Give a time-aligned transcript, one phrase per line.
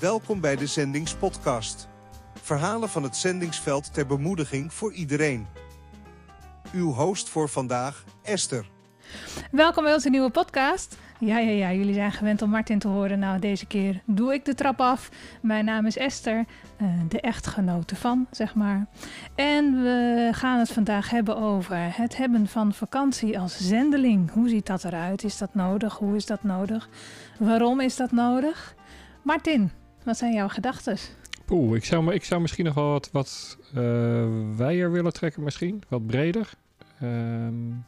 [0.00, 1.88] Welkom bij de Zendingspodcast.
[2.42, 5.46] Verhalen van het zendingsveld ter bemoediging voor iedereen.
[6.72, 8.70] Uw host voor vandaag, Esther.
[9.50, 10.98] Welkom bij onze nieuwe podcast.
[11.20, 13.18] Ja, ja, ja, jullie zijn gewend om Martin te horen.
[13.18, 15.08] Nou, deze keer doe ik de trap af.
[15.42, 16.44] Mijn naam is Esther,
[16.76, 18.86] eh, de echtgenote van, zeg maar.
[19.34, 24.30] En we gaan het vandaag hebben over het hebben van vakantie als zendeling.
[24.30, 25.24] Hoe ziet dat eruit?
[25.24, 25.94] Is dat nodig?
[25.94, 26.88] Hoe is dat nodig?
[27.38, 28.74] Waarom is dat nodig?
[29.22, 29.72] Martin,
[30.06, 30.96] wat zijn jouw gedachten?
[31.44, 35.82] Poeh, ik zou, ik zou misschien nog wel wat, wat uh, wijer willen trekken misschien.
[35.88, 36.50] Wat breder.
[37.02, 37.84] Um,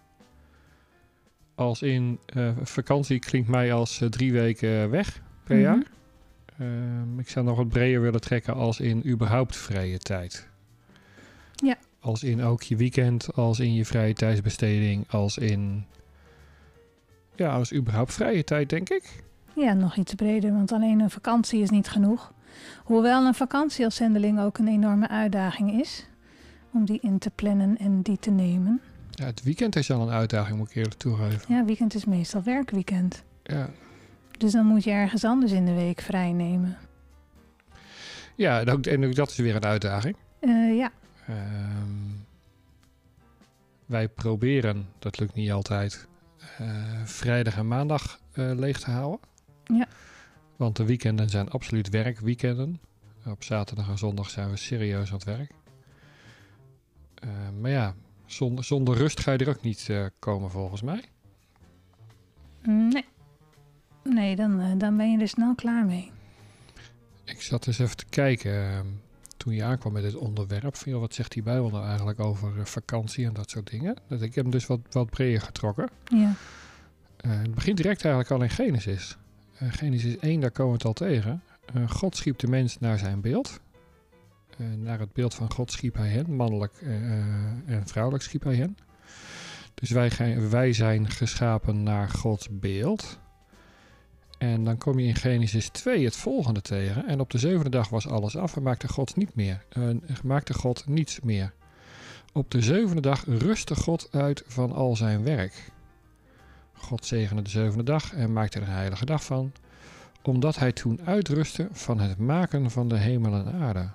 [1.55, 5.85] als in uh, vakantie klinkt mij als uh, drie weken weg per mm -hmm.
[6.59, 6.67] jaar.
[6.69, 10.49] Um, ik zou nog wat breder willen trekken als in überhaupt vrije tijd.
[11.55, 11.77] Ja.
[12.01, 15.87] Als in ook je weekend, als in je vrije tijdsbesteding, als in...
[17.37, 19.23] Ja, als überhaupt vrije tijd, denk ik.
[19.59, 22.33] Ja, nog iets breder, want alleen een vakantie is niet genoeg.
[22.85, 26.07] Hoewel een vakantie als zendeling ook een enorme uitdaging is.
[26.73, 28.81] Om die in te plannen en die te nemen.
[29.11, 31.55] Ja, het weekend is al een uitdaging, moet ik eerlijk toegeven.
[31.55, 33.23] Ja, weekend is meestal werkweekend.
[33.43, 33.71] Ja.
[34.39, 36.77] Dus dan moet je ergens anders in de week vrij nemen.
[38.35, 40.17] Ja, en ook, en ook dat is weer een uitdaging.
[40.41, 40.91] Uh, ja.
[41.29, 42.27] Um,
[43.87, 46.09] wij proberen, dat lukt niet altijd,
[46.61, 46.69] uh,
[47.05, 49.21] vrijdag en maandag uh, leeg te houden.
[49.69, 49.87] Ja.
[50.57, 52.81] Want de weekenden zijn absoluut werkweekenden.
[53.27, 55.51] Op zaterdag en zondag zijn we serieus aan het werk.
[57.25, 57.31] Uh,
[57.61, 57.95] maar ja,
[58.27, 61.05] zonder, zonder rust ga je er ook niet uh, komen volgens mij.
[62.63, 63.05] Nee.
[64.05, 66.11] Nee, dan, uh, dan ben je er snel klaar mee.
[67.25, 68.85] Ik zat eens even te kijken
[69.37, 70.77] toen je aankwam met dit onderwerp.
[70.77, 73.97] Van, joh, wat zegt die Bijbel nou eigenlijk over vakantie en dat soort dingen?
[74.09, 75.89] Dat ik heb hem dus wat, wat breder getrokken.
[76.05, 76.33] Ja.
[77.17, 79.17] het begint direct eigenlijk al in Genesis.
[79.63, 81.43] Uh, Genesis 1, daar komen we het al tegen.
[81.77, 83.61] Uh, God schiep de mens naar zijn beeld.
[84.59, 86.73] Uh, naar het beeld van God schiep hij hen, mannelijk
[87.67, 88.77] en vrouwelijk schiep hij hen.
[89.75, 90.11] Dus wij,
[90.51, 93.19] wij zijn geschapen naar Gods beeld.
[94.39, 97.07] En dan kom je in Genesis 2 het volgende tegen.
[97.07, 99.65] En op de zevende dag was alles af en maakte God niet meer.
[100.23, 101.53] maakte God niets meer.
[102.33, 105.71] Op de zevende dag rustte God uit van al zijn werk.
[106.79, 109.53] God zegende de zevende dag en maakte er een heilige dag van,
[110.23, 113.89] omdat hij toen uitrustte van het maken van de hemel en aarde.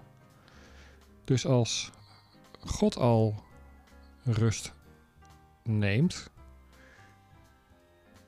[1.24, 1.92] Dus als
[2.60, 3.44] God al
[4.24, 4.74] rust
[5.64, 6.30] neemt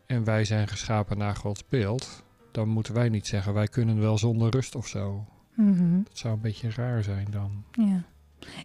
[0.06, 4.18] en wij zijn geschapen naar Gods beeld, dan moeten wij niet zeggen wij kunnen wel
[4.18, 5.26] zonder rust of zo.
[5.54, 6.04] Mm -hmm.
[6.04, 7.64] Dat zou een beetje raar zijn dan.
[7.72, 8.04] Ja.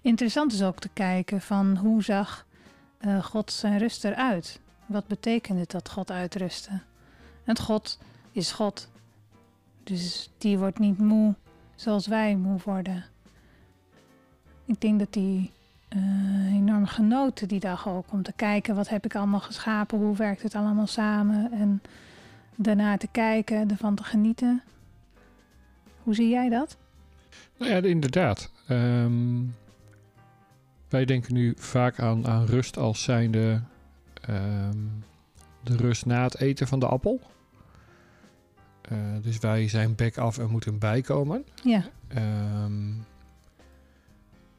[0.02, 2.46] Interessant is ook te kijken van hoe zag
[3.00, 4.60] uh, God zijn rust eruit.
[4.90, 6.80] Wat betekent het dat God uitrustte?
[7.44, 7.98] En God
[8.32, 8.88] is God.
[9.82, 11.34] Dus die wordt niet moe
[11.74, 13.04] zoals wij moe worden.
[14.64, 15.52] Ik denk dat die
[15.96, 18.12] uh, enorm genoten die dag ook.
[18.12, 19.98] Om te kijken wat heb ik allemaal geschapen.
[19.98, 21.52] Hoe werkt het allemaal samen.
[21.52, 21.82] En
[22.56, 24.62] daarna te kijken, ervan te genieten.
[26.02, 26.76] Hoe zie jij dat?
[27.56, 28.50] Nou ja, inderdaad.
[28.68, 29.54] Um,
[30.88, 33.60] wij denken nu vaak aan, aan rust als zijnde
[34.30, 35.04] Um,
[35.62, 37.20] de rust na het eten van de appel.
[38.92, 41.44] Uh, dus wij zijn bek af en moeten bijkomen.
[41.64, 41.84] Ja.
[42.64, 43.04] Um,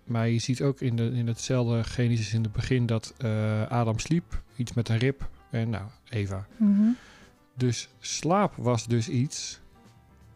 [0.03, 3.99] maar je ziet ook in, de, in hetzelfde Genesis in het begin dat uh, Adam
[3.99, 4.41] sliep.
[4.55, 5.29] Iets met een rib.
[5.49, 6.45] En nou, Eva.
[6.57, 6.97] Mm -hmm.
[7.53, 9.59] Dus slaap was dus iets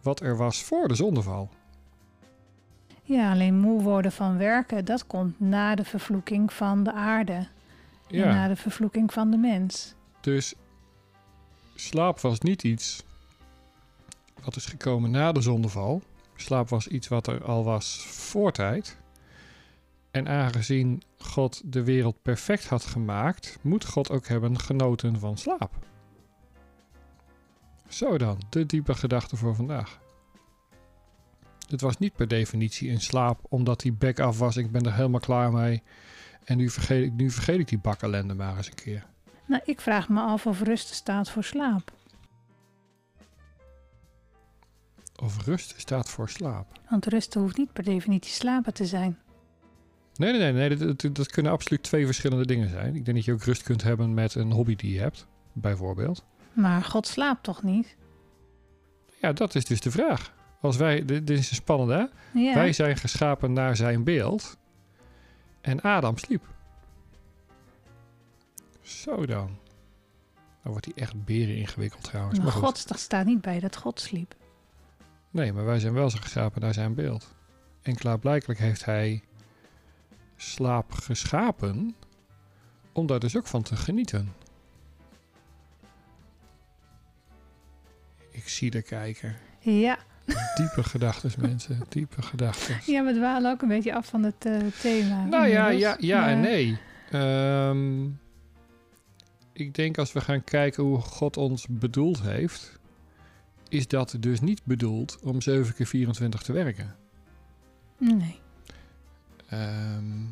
[0.02, 1.50] wat er was voor de zondeval.
[3.04, 7.48] Ja, alleen moe worden van werken, dat komt na de vervloeking van de aarde.
[8.08, 8.24] Ja.
[8.24, 9.94] En na de vervloeking van de mens.
[10.22, 10.54] Dus
[11.76, 13.04] slaap was niet iets
[14.44, 16.02] wat is gekomen na de zondeval.
[16.36, 18.98] Slaap was iets wat er al was voor tijd.
[20.12, 25.72] En aangezien God de wereld perfect had gemaakt, moet God ook hebben genoten van slaap.
[27.88, 30.00] Zo dan, de diepe gedachte voor vandaag.
[31.70, 34.96] Het was niet per definitie een slaap omdat hij bek af was, ik ben er
[34.96, 35.84] helemaal klaar mee.
[36.46, 39.06] En nu vergeet, ik, nu vergeet ik die bak ellende maar eens een keer.
[39.46, 41.94] Nou, ik vraag me af of rust staat voor slaap.
[45.16, 46.80] Of rust staat voor slaap.
[46.90, 49.18] Want rusten hoeft niet per definitie slapen te zijn.
[50.16, 50.54] Nee, nee, nee.
[50.54, 52.96] nee dat, dat, dat, kunnen absoluut twee verschillende dingen zijn.
[52.96, 56.26] Ik denk dat je ook rust kunt hebben met een hobby die je hebt, bijvoorbeeld.
[56.54, 57.96] Maar God slaapt toch niet?
[59.22, 60.34] Ja, dat is dus de vraag.
[60.62, 62.40] Als wij, dit is een spannende, hè?
[62.40, 62.54] Ja.
[62.54, 64.58] Wij zijn geschapen naar zijn beeld.
[65.66, 66.44] En Adam sliep.
[68.82, 69.58] Zo dan.
[70.64, 72.40] Dan wordt hij echt beren ingewikkeld trouwens.
[72.40, 72.52] Maar.
[72.52, 74.36] God sta- staat niet bij dat God sliep.
[75.30, 77.36] Nee, maar wij zijn wel zo geschapen naar zijn beeld.
[77.82, 79.24] En klaarblijkelijk heeft hij
[80.36, 81.96] slaap geschapen
[82.92, 84.34] om daar dus ook van te genieten.
[88.30, 89.36] Ik zie de kijker.
[89.60, 89.98] Ja.
[90.56, 91.80] Diepe gedachten, mensen.
[91.90, 92.78] Diepe gedachten.
[92.86, 95.26] ja, we dwalen ook een beetje af van het eh, thema.
[95.26, 96.78] Nou ja, ja, ja en nee.
[97.12, 98.04] Ehm,
[99.54, 102.80] ik denk als we gaan kijken hoe God ons bedoeld heeft,
[103.70, 106.96] is dat dus niet bedoeld om 7 keer 24 te werken.
[107.98, 108.40] Nee.
[109.50, 110.24] Ehm,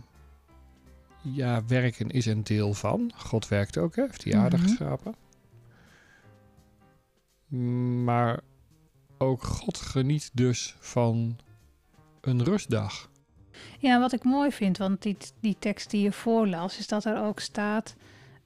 [1.21, 3.11] ja, werken is een deel van.
[3.15, 4.01] God werkt ook, hè?
[4.01, 4.67] heeft hij aardig Mhm.
[4.69, 5.15] geschapen.
[8.03, 8.39] Maar
[9.17, 11.37] ook God geniet dus van
[12.21, 13.09] een rustdag.
[13.79, 17.23] Ja, wat ik mooi vind, want die, die tekst die je voorlas, is dat er
[17.23, 17.95] ook staat: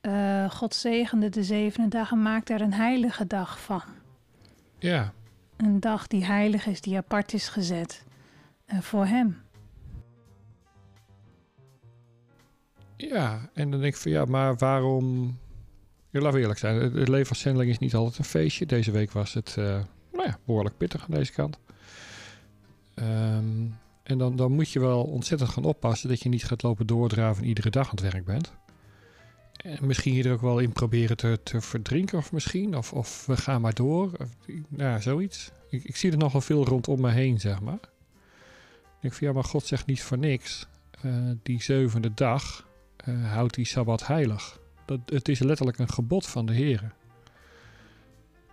[0.02, 3.82] eh, God zegende de zevende dag en maakt er een heilige dag van.
[4.80, 5.14] Ja,
[5.58, 8.04] Een dag die heilig is, die apart is gezet
[8.66, 9.38] eh, voor Hem.
[12.98, 15.38] Ja, en dan denk ik van ja, maar waarom...
[16.10, 18.66] Ja, laten we eerlijk zijn, het leven als zendeling is niet altijd een feestje.
[18.66, 19.80] Deze week was het eh,
[20.28, 21.58] ja, behoorlijk pittig aan deze kant.
[22.94, 23.66] Ehm,
[24.04, 27.44] en dan, dan moet je wel ontzettend gaan oppassen dat je niet gaat lopen doordraven
[27.44, 28.54] en iedere dag aan het werk bent.
[29.58, 33.26] En misschien je er ook wel in proberen te, te verdrinken of misschien, of, of
[33.26, 34.12] we gaan maar door.
[34.20, 34.30] Of,
[34.68, 35.52] nou zoiets.
[35.70, 37.80] Ik, ik zie er nogal veel rondom me heen, zeg maar.
[38.84, 40.68] Ik denk van ja, maar God zegt niet voor niks.
[41.02, 41.14] eh,
[41.44, 44.60] die zevende dag, eh, houdt die Sabbat heilig.
[44.86, 46.94] Dat, het is letterlijk een gebod van de Heer.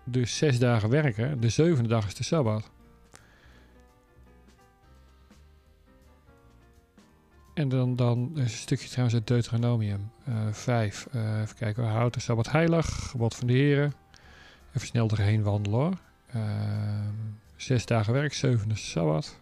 [0.04, 2.70] Dus zes dagen werken, de zevende dag is de Sabbat.
[7.54, 11.06] En dan, dan een stukje trouwens uit Deuteronomium eh 5.
[11.12, 13.92] Eh, even kijken, houdt de Sabbat heilig, gebod van de Heer.
[14.74, 15.98] Even snel erheen wandelen hoor.
[16.26, 17.14] Ehm,
[17.56, 19.38] zes dagen werk, zevende Sabbat.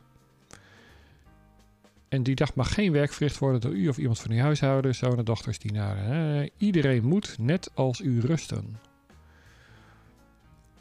[2.08, 4.94] En die dag mag geen werk verricht worden door u of iemand van uw huishouden,
[4.94, 6.50] zoon en dochters, dienaren.
[6.56, 8.76] Iedereen moet, net als u, rusten.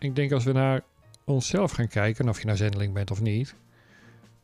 [0.02, 0.82] Ik denk als we naar
[1.24, 3.56] onszelf gaan kijken, of je nou zendeling bent of niet.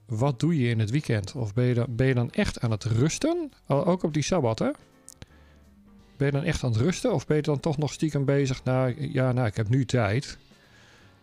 [0.05, 1.35] Wat doe je in het weekend?
[1.35, 3.51] Of ben je dan, ben je dan echt aan het rusten?
[3.67, 4.71] Ook op die Sabbat, hè?
[6.17, 7.13] Ben je dan echt aan het rusten?
[7.13, 9.01] Of ben je dan toch nog stiekem bezig naar...
[9.01, 10.37] Ja, nou, ik heb nu tijd.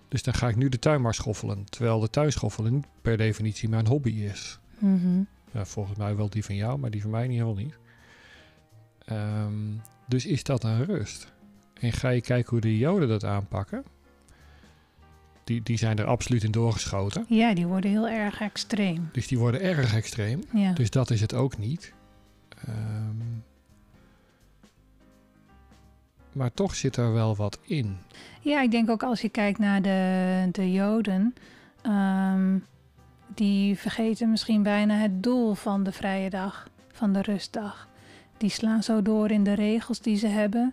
[0.09, 1.65] Dus dan ga ik nu de tuin maar schoffelen.
[1.65, 4.59] Terwijl de tuinschoffelen niet per definitie mijn hobby is.
[5.53, 7.77] Ja, volgens mij wel die van jou, maar die van mij niet helemaal niet.
[10.09, 11.33] Dus is dat een rust?
[11.75, 13.85] En ga je kijken hoe de Joden dat aanpakken?
[15.45, 17.25] Die, die zijn er absoluut in doorgeschoten.
[17.29, 19.09] Ja, die worden heel erg extreem.
[19.13, 20.43] Dus die worden erg extreem.
[20.53, 20.73] Ja.
[20.73, 21.93] Dus dat is het ook niet.
[22.67, 23.41] Ehm,
[26.33, 27.97] maar toch zit er wel wat in.
[28.41, 31.35] Ja, ik denk ook als je kijkt naar de, de Joden,
[31.83, 32.59] ehm,
[33.35, 37.89] die vergeten misschien bijna het doel van de vrije dag, van de rustdag.
[38.37, 40.73] Die slaan zo door in de regels die ze hebben.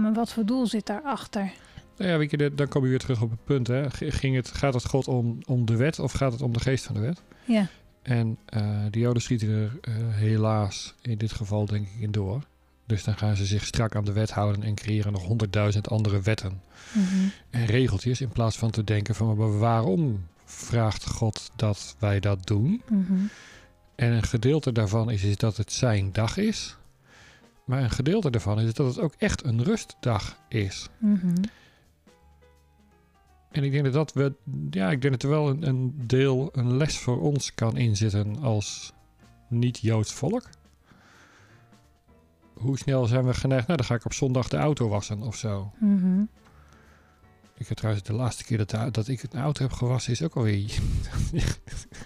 [0.00, 1.52] Maar wat voor doel zit daarachter?
[1.98, 3.66] Nou ja, weet je, dan kom je weer terug op het punt.
[3.66, 3.90] Hè.
[3.90, 6.84] Ging het, gaat het God om, om de wet of gaat het om de geest
[6.84, 7.22] van de wet?
[7.44, 7.66] Ja,
[8.02, 12.42] En eh de Joden schieten er eh, helaas in dit geval denk ik in door.
[12.86, 16.20] Dus dan gaan ze zich strak aan de wet houden en creëren nog honderdduizend andere
[16.20, 16.60] wetten
[16.92, 17.28] mhm.
[17.50, 18.20] en regeltjes.
[18.20, 22.82] In plaats van te denken van maar waarom vraagt God dat wij dat doen?
[22.88, 23.14] Mhm.
[23.94, 26.76] En een gedeelte daarvan is, is dat het zijn dag is.
[27.64, 30.88] Maar een gedeelte daarvan is dat het ook echt een rustdag is.
[30.98, 31.34] Mhm.
[33.50, 34.32] En ik denk dat dat we,
[34.70, 38.38] ja, ik denk dat er wel een, een deel, een les voor ons kan inzitten
[38.42, 38.92] als
[39.48, 40.48] niet-Joods volk.
[42.52, 43.66] Hoe snel zijn we geneigd?
[43.66, 45.72] Nou, dan ga ik op zondag de auto wassen of zo.
[45.78, 46.22] Mhm.
[47.56, 50.36] Ik heb trouwens de laatste keer dat, dat ik een auto heb gewassen is ook
[50.36, 50.56] alweer...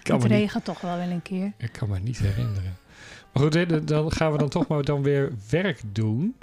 [0.03, 1.53] kan Het regent toch wel wel een keer.
[1.57, 2.77] ik kan me niet herinneren.
[3.33, 6.35] Maar goed, dan gaan we dan toch maar dan weer werk doen.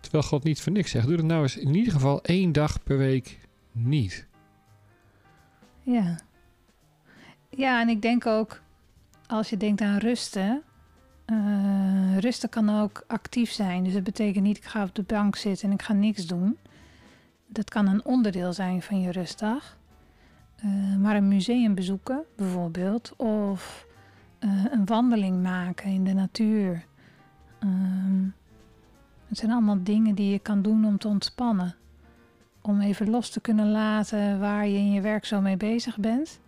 [0.00, 1.06] Terwijl God niet voor niks zegt.
[1.06, 3.38] Doe het nou eens in ieder geval één dag per week
[3.76, 4.26] niet.
[5.82, 6.18] Ja.
[7.50, 8.60] Ja, en ik denk ook,
[9.26, 10.62] als je denkt aan rusten,
[11.24, 13.84] eh, rusten kan ook actief zijn.
[13.84, 16.58] Dus dat betekent niet, ik ga op de bank zitten en ik ga niks doen.
[17.46, 19.76] Dat kan een onderdeel zijn van je rustdag.
[20.56, 23.86] Eh, maar een museum bezoeken, bijvoorbeeld, of
[24.38, 26.84] eh, een wandeling maken in de natuur.
[27.58, 28.24] Ehm,
[29.28, 31.74] het zijn allemaal dingen die je kan doen om te ontspannen
[32.68, 36.40] om even los te kunnen laten waar je in je werk zo mee bezig bent.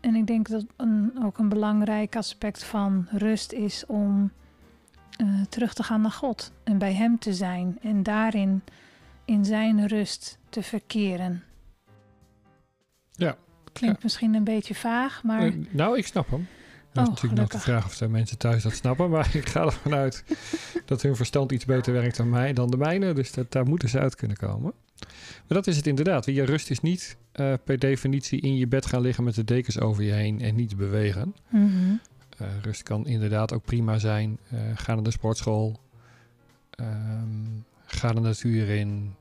[0.00, 4.30] En ik denk dat een, ook een belangrijk aspect van rust is om
[5.16, 8.62] eh, terug te gaan naar God en bij Hem te zijn en daarin
[9.24, 11.42] in Zijn rust te verkeren.
[13.10, 13.36] Ja.
[13.72, 16.46] Klinkt misschien een beetje vaag, maar Eh, nou, ik snap hem.
[16.92, 19.10] Dat is Oh, natuurlijk nog de vraag of de mensen thuis dat snappen.
[19.10, 20.24] Maar ik ga ervan uit
[20.84, 23.12] dat hun verstand iets beter werkt dan, mij, dan de mijne.
[23.12, 24.72] Dus dat, daar moeten ze uit kunnen komen.
[25.00, 26.24] Maar dat is het inderdaad.
[26.26, 29.80] Je rust is niet eh, per definitie in je bed gaan liggen met de dekens
[29.80, 31.34] over je heen en niet bewegen.
[31.48, 31.94] Mhm.
[32.36, 34.38] Eh, rust kan inderdaad ook prima zijn.
[34.48, 35.80] Eh, ga naar de sportschool.
[36.70, 37.28] Ehm,
[37.84, 39.14] ga de natuur in.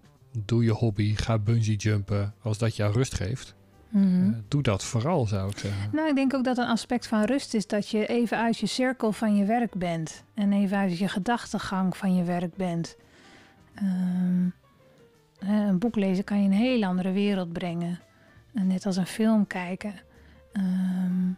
[0.46, 1.16] Doe je hobby.
[1.16, 2.34] Ga bungee jumpen.
[2.42, 3.56] Als dat jou rust geeft.
[3.90, 4.30] Mhm.
[4.30, 5.90] Eh, doe dat vooral, zou ik zeggen.
[5.92, 8.66] Nou, ik denk ook dat een aspect van rust is dat je even uit je
[8.66, 10.24] cirkel van je werk bent.
[10.34, 12.98] En even uit je gedachtegang van je werk bent.
[13.76, 14.48] Ehm,
[15.40, 18.00] een boek lezen kan je een heel andere wereld brengen.
[18.54, 19.94] En net als een film kijken.
[20.54, 21.30] Ehm,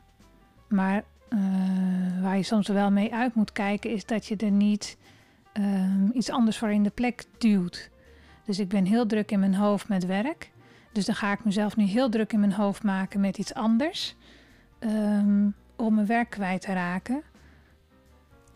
[0.67, 1.39] maar eh,
[2.22, 4.98] waar je soms wel mee uit moet kijken, is dat je er niet
[5.51, 7.89] ehm, iets anders voor in de plek duwt.
[8.46, 10.51] Dus ik ben heel druk in mijn hoofd met werk.
[10.91, 14.15] Dus dan ga ik mezelf nu heel druk in mijn hoofd maken met iets anders.
[14.79, 17.21] ehm, om mijn werk kwijt te raken.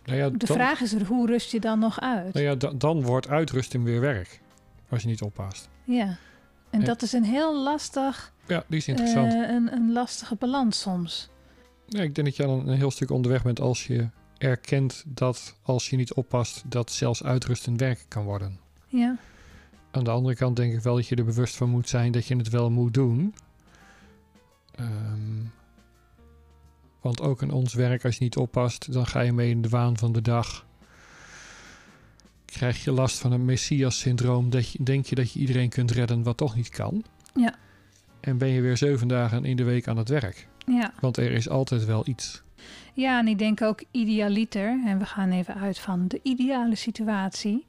[0.06, 2.34] Nou ja, De dan, vraag is er, hoe rust je dan nog uit?
[2.34, 4.40] nou ja, da- dan wordt uitrusting weer werk.
[4.90, 5.70] Als je niet oppast.
[5.84, 6.18] Ja.
[6.70, 6.86] En Ja.
[6.86, 9.34] dat is een heel lastig, Ja, die is interessant.
[9.34, 11.30] eh, een, een lastige balans soms.
[11.88, 15.56] Ja, ik denk dat je dan een heel stuk onderweg bent als je erkent dat
[15.62, 18.60] als je niet oppast, dat zelfs uitrusten werk kan worden.
[18.88, 19.16] Ja,
[19.96, 22.26] Aan de andere kant denk ik wel dat je er bewust van moet zijn dat
[22.26, 23.36] je het wel moet doen.
[24.72, 25.44] Ehm,
[27.02, 29.70] want ook in ons werk, als je niet oppast, dan ga je mee in de
[29.70, 30.66] waan van de dag.
[32.46, 34.50] Krijg je last van een messias-syndroom.
[34.50, 37.04] Dat je, denk je dat je iedereen kunt redden wat toch niet kan.
[37.34, 37.56] Ja.
[38.20, 40.48] En ben je weer zeven dagen in de week aan het werk.
[40.66, 40.94] ja.
[41.00, 42.44] Want er is altijd wel iets.
[42.94, 47.66] ja, en ik denk ook idealiter, en we gaan even uit van de ideale situatie.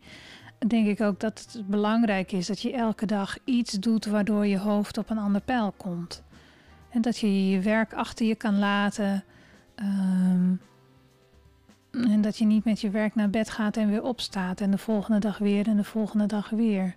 [0.59, 4.59] Denk ik ook dat het belangrijk is dat je elke dag iets doet waardoor je
[4.59, 6.23] hoofd op een ander pijl komt.
[6.91, 9.25] En dat je je werk achter je kan laten.
[9.75, 10.55] ehm,
[11.91, 14.61] en dat je niet met je werk naar bed gaat en weer opstaat.
[14.61, 16.97] En de volgende dag weer en de volgende dag weer.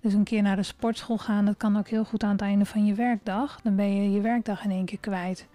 [0.00, 2.64] Dus een keer naar de sportschool gaan, dat kan ook heel goed aan het einde
[2.64, 3.60] van je werkdag.
[3.62, 5.46] Dan ben je je werkdag in één keer kwijt.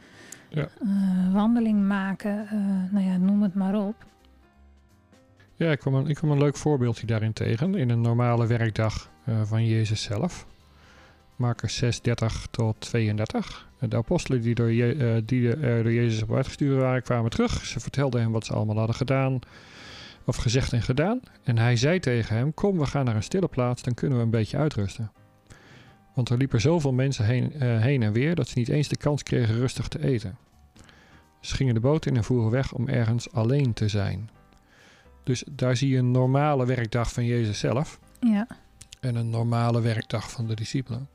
[0.50, 0.68] Ja.
[0.82, 2.58] Eh, wandeling maken, eh,
[2.92, 4.06] nou ja, noem het maar op.
[5.62, 7.76] Ja, ik kwam, een, ik kwam een leuk voorbeeldje daarin tegen.
[7.76, 10.48] In een normale werkdag eh, van Jezus zelf.
[11.36, 13.70] Marcus 6, 30 tot 32.
[13.80, 17.66] De apostelen die, door, Je- eh, die door Jezus op uitgestuurd waren, kwamen terug.
[17.66, 19.40] Ze vertelden hem wat ze allemaal hadden gedaan.
[20.26, 21.20] Of gezegd en gedaan.
[21.44, 24.24] En hij zei tegen hem, kom we gaan naar een stille plaats, dan kunnen we
[24.24, 25.12] een beetje uitrusten.
[26.16, 28.98] Want er liepen zoveel mensen heen, eh, heen en weer dat ze niet eens de
[28.98, 30.38] kans kregen rustig te eten.
[31.42, 34.30] Ze gingen de boot in en voeren weg om ergens alleen te zijn.
[35.24, 38.48] Dus daar zie je een normale werkdag van Jezus zelf Ja,
[39.00, 41.10] en een normale werkdag van de discipelen.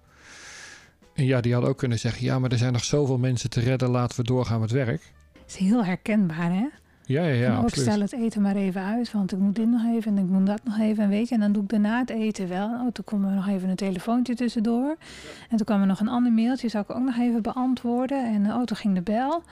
[1.14, 3.60] En ja, die hadden ook kunnen zeggen: ja, maar er zijn nog zoveel mensen te
[3.60, 5.12] redden, laten we doorgaan met werk.
[5.46, 6.66] is heel herkenbaar hè.
[7.06, 7.86] Ja, ja, ja, en ook absoluut.
[7.88, 10.46] stel het eten maar even uit, want ik moet dit nog even en ik moet
[10.46, 11.04] dat nog even.
[11.04, 12.68] En weet je, en dan doe ik daarna het eten wel.
[12.68, 14.96] Oh, toen kwam er nog even een telefoontje tussendoor.
[15.48, 18.34] En toen kwam er nog een ander mailtje, zou ik ook nog even beantwoorden.
[18.34, 19.42] En oh, toen ging de bel.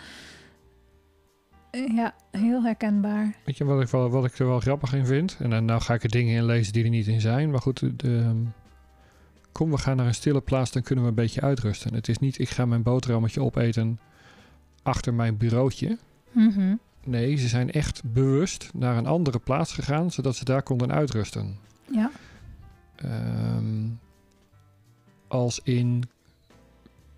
[1.94, 3.34] Ja, heel herkenbaar.
[3.44, 5.36] Weet je wat ik, wel, wat ik er wel grappig in vind?
[5.40, 7.50] En dan nou ga ik er dingen in lezen die er niet in zijn.
[7.50, 8.36] Maar goed, de, ehm,
[9.52, 11.94] kom, we gaan naar een stille plaats, dan kunnen we een beetje uitrusten.
[11.94, 13.98] Het is niet, ik ga mijn boterhammetje opeten
[14.82, 15.98] achter mijn bureautje.
[16.32, 16.74] Mhm.
[17.04, 21.58] Nee, ze zijn echt bewust naar een andere plaats gegaan, zodat ze daar konden uitrusten.
[21.92, 22.10] Ja,
[22.96, 23.88] Ehm,
[25.28, 26.02] als in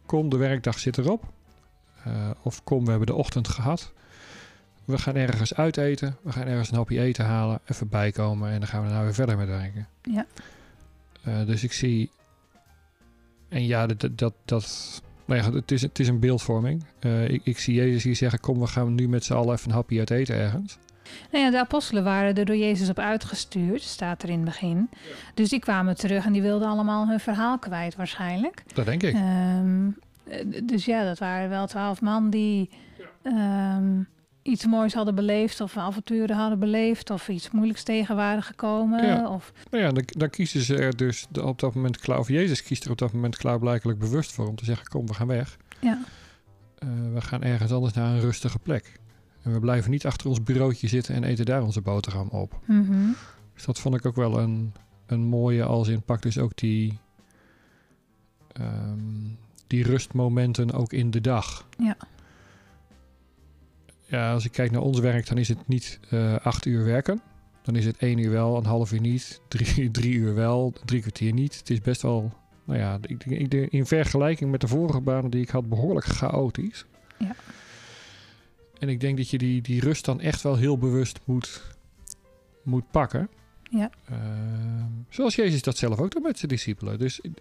[0.06, 1.32] kom, de werkdag zit erop.
[2.04, 3.92] Eh, of kom, we hebben de ochtend gehad.
[4.86, 6.16] We gaan ergens uiteten.
[6.22, 7.60] We gaan ergens een hapje eten halen.
[7.66, 9.88] Even bijkomen en dan gaan we daarna weer verder met werken.
[10.02, 10.26] Ja.
[11.22, 12.10] Eh, dus ik zie...
[13.48, 14.18] En ja, dat...
[14.18, 16.84] dat, dat nou ja, het is, het is een beeldvorming.
[16.98, 18.40] Eh, ik, ik zie Jezus hier zeggen...
[18.40, 20.78] Kom, we gaan nu met z'n allen even een hapje uit eten ergens.
[21.30, 24.88] Nou ja, de apostelen waren er door Jezus op uitgestuurd, staat er in het begin.
[25.34, 28.62] Dus die kwamen terug en die wilden allemaal hun verhaal kwijt waarschijnlijk.
[28.74, 29.14] Dat denk ik.
[29.14, 29.88] Ehm,
[30.24, 32.70] eh, dus ja, dat waren wel twaalf man die
[33.22, 34.00] ehm,
[34.46, 39.06] iets moois hadden beleefd of avonturen hadden beleefd of iets moeilijks tegen waren gekomen.
[39.06, 39.28] Ja.
[39.28, 42.62] Of, Nou ja, dan, dan kiezen ze er dus op dat moment klaar, of Jezus
[42.62, 45.56] kiest er op dat moment klaarblijkelijk bewust voor om te zeggen: Kom, we gaan weg.
[45.80, 46.00] ja.
[46.78, 49.00] Eh, we gaan ergens anders naar een rustige plek.
[49.42, 52.60] En we blijven niet achter ons bureautje zitten en eten daar onze boterham op.
[52.64, 53.08] Mhm.
[53.54, 54.72] Dus dat vond ik ook wel een,
[55.06, 56.98] een mooie, als in pak dus ook die,
[58.52, 58.98] ehm,
[59.66, 61.66] die rustmomenten ook in de dag.
[61.78, 61.96] Ja.
[64.06, 67.20] Ja, als ik kijk naar ons werk, dan is het niet eh, acht uur werken.
[67.62, 71.00] Dan is het één uur wel, een half uur niet, drie, drie uur wel, drie
[71.00, 71.58] kwartier niet.
[71.58, 72.32] Het is best wel
[72.66, 76.84] nou ja, ik, ik, in vergelijking met de vorige banen die ik had, behoorlijk chaotisch.
[77.18, 77.34] Ja.
[78.78, 81.62] En ik denk dat je die, die rust dan echt wel heel bewust moet,
[82.62, 83.28] moet pakken.
[83.70, 83.90] Ja.
[84.04, 86.98] Ehm, zoals Jezus dat zelf ook doet met zijn discipelen.
[86.98, 87.32] Dus ik,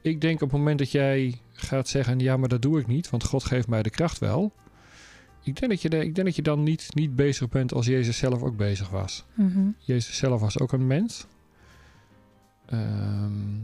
[0.00, 3.10] ik denk op het moment dat jij gaat zeggen: ja, maar dat doe ik niet,
[3.10, 4.52] want God geeft mij de kracht wel.
[5.46, 7.86] Ik denk dat je, de, ik denk dat je dan niet, niet bezig bent als
[7.86, 9.24] Jezus zelf ook bezig was.
[9.34, 9.68] Mhm.
[9.78, 11.26] Jezus zelf was ook een mens.
[12.66, 13.54] Ehm,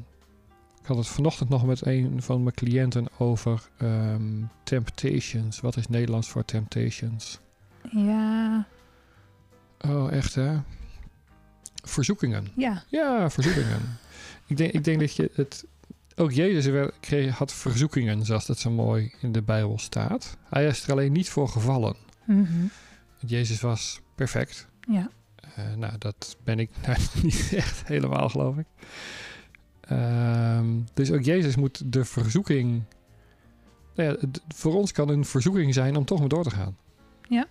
[0.80, 5.60] ik had het vanochtend nog met een van mijn cliënten over ehm, temptations.
[5.60, 7.38] Wat is Nederlands voor temptations?
[7.90, 8.66] Ja,
[9.86, 10.56] Oh, echt hè?
[11.84, 12.46] Verzoekingen.
[12.56, 13.80] ja, Ja, verzoekingen.
[14.46, 15.64] ik, denk, ik denk dat je het.
[16.16, 20.36] Ook Jezus werd- kreeg, had verzoekingen, zoals dat zo mooi in de Bijbel staat.
[20.48, 21.96] Hij is er alleen niet voor gevallen.
[22.24, 22.66] mhm.
[23.26, 24.68] Jezus was perfect.
[24.88, 25.10] ja,
[25.56, 28.66] Eh, nou, dat ben ik nou, niet echt helemaal, geloof ik.
[29.80, 32.82] Ehm, dus ook Jezus moet de verzoeking.
[33.94, 36.76] Nou ja, voor ons kan een verzoeking zijn om toch maar door te gaan.
[37.28, 37.46] ja.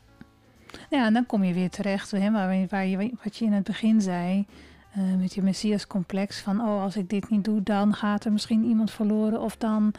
[0.89, 4.45] En dan kom je weer terecht hè, waar je, wat je in het begin zei.
[4.91, 6.39] Eh, met je Messias-complex.
[6.39, 9.41] Van, oh, als ik dit niet doe, dan gaat er misschien iemand verloren.
[9.41, 9.93] Of dan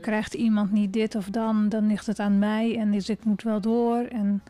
[0.00, 1.68] krijgt iemand niet dit of dan.
[1.68, 3.98] Dan ligt het aan mij en dus ik moet wel door.
[4.04, 4.42] En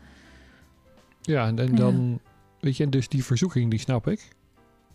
[1.21, 1.75] Ja, en, en Ja.
[1.75, 2.19] dan,
[2.59, 4.27] weet je, dus die verzoeking, die snap ik.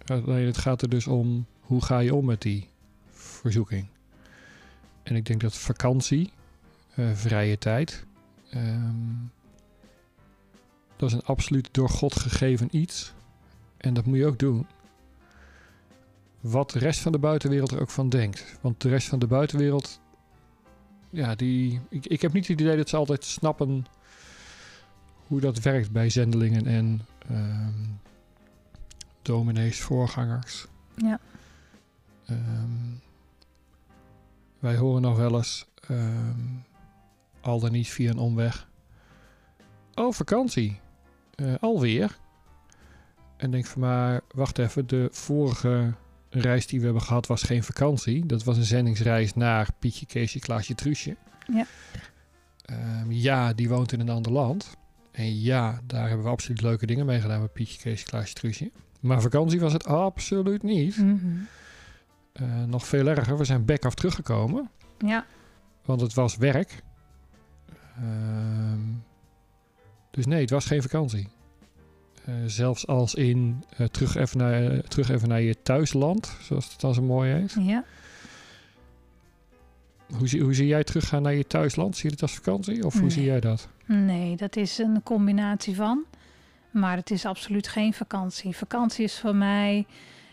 [0.06, 2.68] Alleen het gaat er dus om, hoe ga je om met die
[3.10, 3.86] verzoeking?
[5.02, 6.30] En ik denk dat vakantie,
[6.94, 8.06] eh, vrije tijd,
[8.50, 8.94] ehm,
[10.96, 13.12] dat is een absoluut door God gegeven iets.
[13.76, 14.66] En dat moet je ook doen.
[16.42, 18.58] Wat de rest van de buitenwereld er ook van denkt.
[18.60, 20.00] Want de rest van de buitenwereld,
[21.10, 23.86] ja, die, ik, ik heb niet het idee dat ze altijd snappen
[25.26, 27.72] hoe dat werkt bij zendelingen en ehm
[29.22, 30.66] dominees, voorgangers.
[30.96, 31.20] ja,
[32.26, 32.96] Ehm,
[34.58, 36.40] wij horen nog wel eens, ehm,
[37.40, 38.68] al dan niet via een omweg,
[39.94, 40.80] oh vakantie,
[41.34, 42.18] Eh, alweer.
[43.36, 45.94] En denk van maar, wacht even, de vorige
[46.40, 48.26] reis die we hebben gehad was geen vakantie.
[48.26, 51.16] Dat was een zendingsreis naar Pietje, Keesje, Klaasje, Truusje.
[51.52, 51.66] Ja.
[52.64, 54.76] Ehm, ja, die woont in een ander land.
[55.12, 58.70] En ja, daar hebben we absoluut leuke dingen mee gedaan met Pietje, Keesje, Klaasje, Truusje.
[59.00, 60.96] Maar vakantie was het absoluut niet.
[60.96, 61.16] mhm.
[62.32, 64.70] Eh, nog veel erger, we zijn back af teruggekomen.
[64.98, 65.26] ja,
[65.84, 66.82] Want het was werk.
[67.96, 68.80] Ehm,
[70.10, 71.28] dus nee, het was geen vakantie.
[72.24, 76.70] Eh, zelfs als in eh, terug, even naar, eh, terug even naar je thuisland, zoals
[76.72, 77.56] het dan zo mooi heet.
[77.60, 77.84] ja.
[80.18, 81.96] Hoe, zie- hoe zie jij teruggaan naar je thuisland?
[81.96, 82.84] Zie je het als vakantie?
[82.86, 83.68] Of hoe zie jij dat?
[83.86, 86.02] Nee, dat is een combinatie van.
[86.70, 88.56] Maar het is absoluut geen vakantie.
[88.56, 89.86] Vakantie is voor mij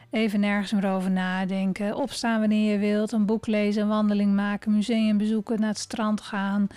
[0.09, 1.95] even nergens meer over nadenken.
[1.95, 6.21] Opstaan wanneer je wilt, een boek lezen, een wandeling maken, museum bezoeken, naar het strand
[6.21, 6.67] gaan.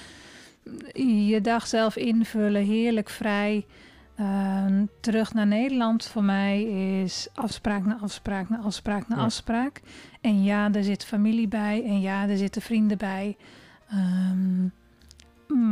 [0.94, 3.64] Je dag zelf invullen, heerlijk vrij.
[4.22, 6.62] Ehm, terug naar Nederland voor mij
[7.02, 9.22] is afspraak na afspraak na afspraak na Ja.
[9.22, 9.80] afspraak.
[10.20, 11.84] En ja, er zit familie bij.
[11.84, 13.36] En ja, er zitten vrienden bij.
[13.88, 14.64] Ehm,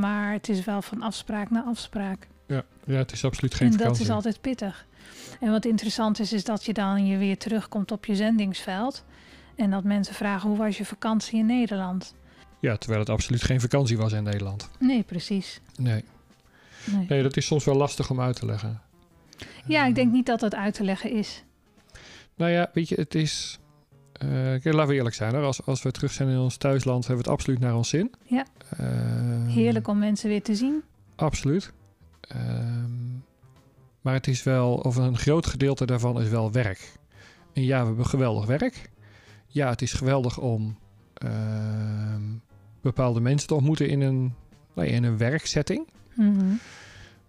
[0.01, 2.29] maar het is wel van afspraak naar afspraak.
[2.47, 3.99] Ja, ja het is absoluut geen en vakantie.
[3.99, 4.87] dat is altijd pittig.
[5.41, 9.05] En wat interessant is, is dat je dan je weer terugkomt op je zendingsveld.
[9.57, 12.15] En dat mensen vragen, hoe was je vakantie in Nederland?
[12.61, 14.71] Ja, terwijl het absoluut geen vakantie was in Nederland.
[14.79, 15.61] Nee, precies.
[15.77, 16.05] Nee.
[16.85, 17.07] Nee.
[17.09, 18.81] nee, dat is soms wel lastig om uit te leggen.
[19.67, 21.45] Ja, ik Ehm, denk niet dat dat uit te leggen is.
[22.35, 23.59] Nou ja, weet je, het is.
[24.13, 25.35] kijk, laten we eerlijk zijn.
[25.35, 25.45] Hoor.
[25.45, 28.15] Als, als we terug zijn in ons thuisland, hebben we het absoluut naar ons zin.
[28.25, 28.45] Ja.
[28.79, 30.83] Ehm, Heerlijk om mensen weer te zien.
[31.17, 31.73] Absoluut.
[32.21, 33.09] Ehm,
[34.01, 36.93] maar het is wel, of een groot gedeelte daarvan is wel werk.
[37.53, 38.91] En ja, we hebben geweldig werk.
[39.47, 40.79] Ja, het is geweldig om
[41.15, 42.23] ehm,
[42.81, 44.35] bepaalde mensen te ontmoeten in een,
[44.75, 45.17] nou ja, in een
[46.21, 46.49] Mhm.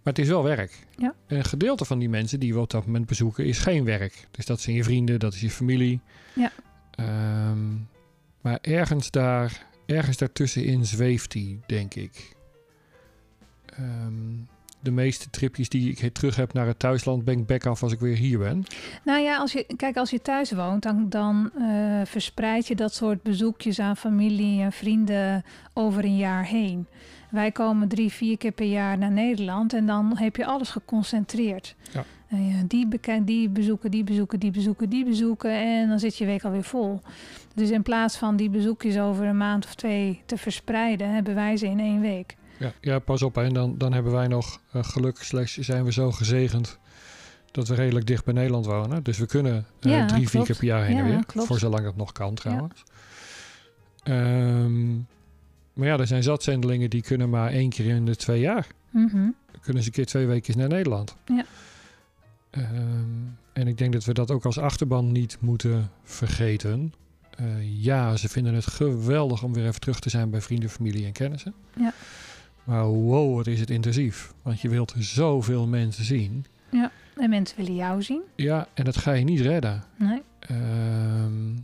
[0.03, 0.87] Maar het is wel werk.
[0.97, 1.13] Ja.
[1.27, 4.27] En een gedeelte van die mensen die we op dat moment bezoeken is geen werk.
[4.31, 5.99] Dus dat zijn je vrienden, dat is je familie.
[6.33, 6.51] Ja.
[6.91, 7.73] Ehm,
[8.41, 12.35] maar ergens daar, ergens daartussenin zweeft die, denk ik.
[13.65, 14.43] Ehm,
[14.79, 17.91] de meeste tripjes die ik terug heb naar het thuisland ben ik back af als
[17.91, 18.63] ik weer hier ben.
[19.03, 22.93] Nou ja, als je, kijk, als je thuis woont, dan, dan eh, verspreid je dat
[22.93, 26.87] soort bezoekjes aan familie en vrienden over een jaar heen.
[27.31, 31.75] Wij komen drie, vier keer per jaar naar Nederland en dan heb je alles geconcentreerd.
[31.93, 32.03] Ja.
[32.27, 32.87] Ja, die,
[33.23, 37.01] die bezoeken, die bezoeken, die bezoeken, die bezoeken en dan zit je week alweer vol.
[37.55, 41.57] Dus in plaats van die bezoekjes over een maand of twee te verspreiden, hebben wij
[41.57, 42.35] ze in één week.
[42.57, 43.37] Ja, ja pas op.
[43.37, 46.79] En dan, dan hebben wij nog eh, geluk, slash zijn we zo gezegend
[47.51, 49.03] dat we redelijk dicht bij Nederland wonen.
[49.03, 50.45] Dus we kunnen eh, Ja, drie, vier klopt.
[50.45, 51.25] keer per jaar heen en Ja, weer.
[51.25, 51.47] klopt.
[51.47, 52.83] Voor zolang het nog kan trouwens.
[54.03, 54.89] Ehm,
[55.81, 58.67] maar ja, er zijn zat zendelingen die kunnen maar één keer in de twee jaar.
[58.89, 59.15] Mhm.
[59.51, 61.15] Dan kunnen ze een keer twee weken naar Nederland.
[61.25, 61.45] Ja.
[62.49, 62.65] Ehm,
[63.53, 66.93] en ik denk dat we dat ook als achterban niet moeten vergeten.
[67.37, 71.05] Eh, ja, ze vinden het geweldig om weer even terug te zijn bij vrienden, familie
[71.05, 71.53] en kennissen.
[71.77, 71.93] Ja.
[72.63, 74.33] Maar wow, wat is het intensief.
[74.41, 76.45] Want je wilt zoveel mensen zien.
[77.15, 78.21] En mensen willen jou zien.
[78.35, 79.83] Ja, en dat ga je niet redden.
[79.97, 80.21] Nee.
[80.39, 81.55] Ehm,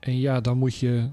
[0.00, 1.08] en ja, dan moet je.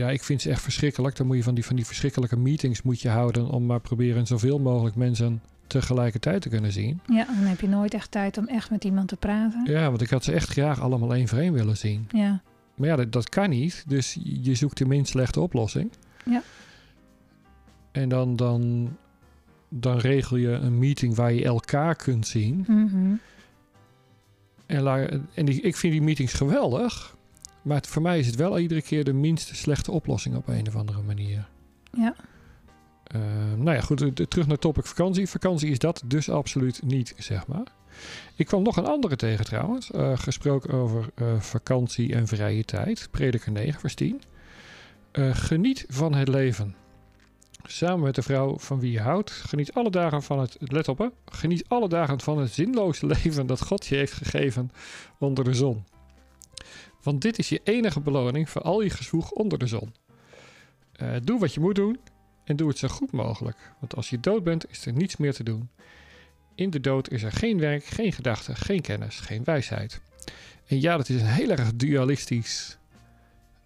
[0.00, 1.16] Ja, ik vind ze echt verschrikkelijk.
[1.16, 4.26] Dan moet je van die, van die verschrikkelijke meetings moet je houden om maar proberen
[4.26, 7.00] zoveel mogelijk mensen tegelijkertijd te kunnen zien.
[7.06, 9.64] Ja, dan heb je nooit echt tijd om echt met iemand te praten.
[9.64, 12.06] Ja, want ik had ze echt graag allemaal één voor één willen zien.
[12.12, 12.42] Ja.
[12.74, 13.84] Maar ja, dat, dat kan niet.
[13.86, 15.90] Dus je zoekt de minst slechte oplossing.
[16.24, 16.42] Ja.
[17.92, 18.88] En dan, dan,
[19.68, 22.64] dan regel je een meeting waar je elkaar kunt zien.
[22.68, 23.12] Mhm.
[24.66, 27.16] En, la- en die, ik vind die meetings geweldig.
[27.70, 30.66] Maar het- voor mij is het wel iedere keer de minst slechte oplossing op een
[30.68, 31.48] of andere manier.
[31.92, 32.14] Ja.
[33.04, 33.20] Eh,
[33.56, 34.30] nou ja, goed.
[34.30, 35.28] Terug naar topic vakantie.
[35.28, 37.66] Vakantie is dat dus absoluut niet, zeg maar.
[38.36, 39.90] Ik kwam nog een andere tegen trouwens.
[39.90, 43.08] eh, gesproken over eh, vakantie en vrije tijd.
[43.10, 44.20] Prediker 9, vers 10.
[45.12, 46.74] Eh, geniet van het leven.
[47.62, 49.30] Samen met de vrouw van wie je houdt.
[49.30, 50.56] Geniet alle dagen van het...
[50.60, 51.06] Let op hè.
[51.24, 54.70] Geniet alle dagen van het zinloze leven dat God je heeft gegeven
[55.18, 55.84] onder de zon.
[57.02, 59.94] Want dit is je enige beloning voor al je gezwoeg onder de zon.
[60.92, 61.98] Eh, doe wat je moet doen
[62.44, 63.56] en doe het zo goed mogelijk.
[63.80, 65.68] Want als je dood bent, is er niets meer te doen.
[66.54, 70.00] In de dood is er geen werk, geen gedachte, geen kennis, geen wijsheid.
[70.66, 72.78] En ja, dat is een heel erg dualistisch.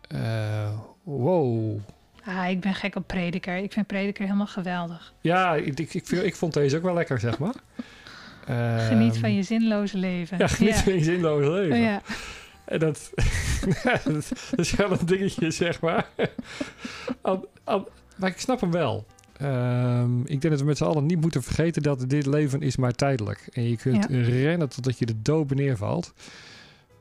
[0.08, 1.78] eh, wow.
[2.24, 3.56] Ah, ik ben gek op prediker.
[3.56, 5.14] Ik vind prediker helemaal geweldig.
[5.20, 7.54] Ja, ik, ik, ik, vond deze ook wel lekker, zeg maar.
[8.88, 10.38] Geniet Ehm, van je zinloze leven.
[10.38, 11.76] Ja, geniet van je zinloze leven.
[11.76, 12.02] Oh, ja.
[12.64, 13.10] En dat,
[14.04, 16.08] dat is wel een dingetje, zeg maar.
[18.16, 19.06] Maar ik snap hem wel.
[19.36, 22.76] Ehm, ik denk dat we met z'n allen niet moeten vergeten dat dit leven is
[22.76, 23.48] maar tijdelijk.
[23.52, 24.20] En je kunt Ja.
[24.22, 26.12] rennen totdat je de dood neervalt.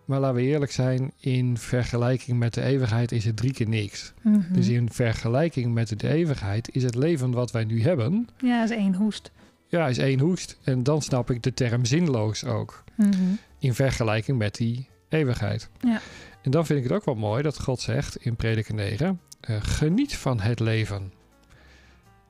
[0.06, 4.14] Maar laten we eerlijk zijn, in vergelijking met de eeuwigheid is het drie keer niks.
[4.22, 4.54] Mhm.
[4.54, 8.70] Dus in vergelijking met de eeuwigheid is het leven wat wij nu hebben, Ja, is
[8.70, 9.32] één hoest.
[9.68, 10.58] ja, is één hoest.
[10.64, 13.14] En dan snap ik de term zinloos ook Mhm.
[13.60, 15.70] in vergelijking met die eeuwigheid.
[15.80, 16.02] Ja.
[16.42, 19.56] En dan vind ik het ook wel mooi dat God zegt in Prediker 9: eh,
[19.62, 21.14] geniet van het leven.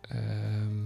[0.01, 0.81] Ehm,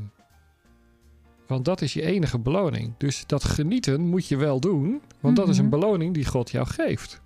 [1.48, 2.94] want dat is je enige beloning.
[2.98, 5.80] Dus dat genieten moet je wel doen, want dat is een Mhm.
[5.80, 7.22] beloning die God jou geeft.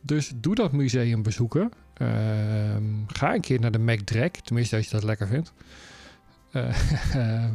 [0.00, 1.70] Dus doe dat museum bezoeken.
[1.94, 5.52] Ehm, ga een keer naar de McDrek, tenminste als je dat lekker vindt.
[6.52, 6.76] Eh,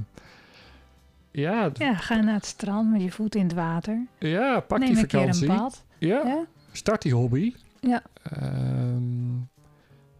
[1.32, 4.06] ja, Ja, ga naar het strand met je voet in het water.
[4.20, 5.50] ja, pak Neem die een keer vakantie.
[5.50, 5.86] een bad.
[5.98, 6.46] Ja, Ja?
[6.72, 7.54] start die hobby.
[7.80, 8.04] Ja.
[8.24, 9.04] Ehm,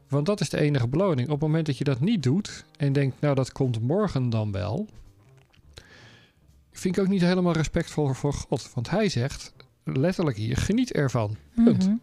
[0.10, 1.28] want dat is de enige beloning.
[1.28, 4.52] Op het moment dat je dat niet doet en denkt, nou dat komt morgen dan
[4.52, 4.88] wel.
[6.72, 8.72] Vind ik ook niet helemaal respectvol voor God.
[8.74, 11.36] Want hij zegt letterlijk hier, geniet ervan.
[11.56, 11.86] Punt.
[11.86, 11.96] Mhm.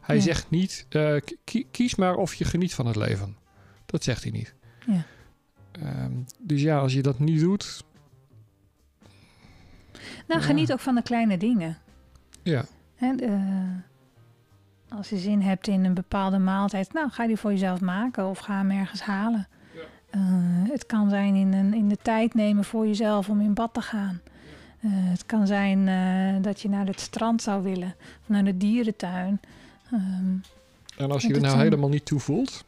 [0.00, 0.22] Hij Ja.
[0.22, 3.36] zegt niet, eh, ki- kies maar of je geniet van het leven.
[3.86, 4.54] Dat zegt hij niet.
[4.86, 5.02] Ja.
[5.72, 7.84] Ehm, dus ja, als je dat niet doet,
[10.26, 11.78] Nou, geniet ook van de kleine dingen.
[12.42, 12.64] ja.
[14.88, 18.38] Als je zin hebt in een bepaalde maaltijd, nou ga die voor jezelf maken of
[18.38, 19.48] ga hem ergens halen.
[20.10, 20.20] Eh,
[20.70, 23.80] het kan zijn in, een, in de tijd nemen voor jezelf om in bad te
[23.80, 24.20] gaan.
[24.80, 28.56] Eh, het kan zijn eh, dat je naar het strand zou willen of naar de
[28.56, 29.40] dierentuin.
[29.92, 30.36] Ehm,
[30.96, 32.64] En als je er nou helemaal niet toe voelt,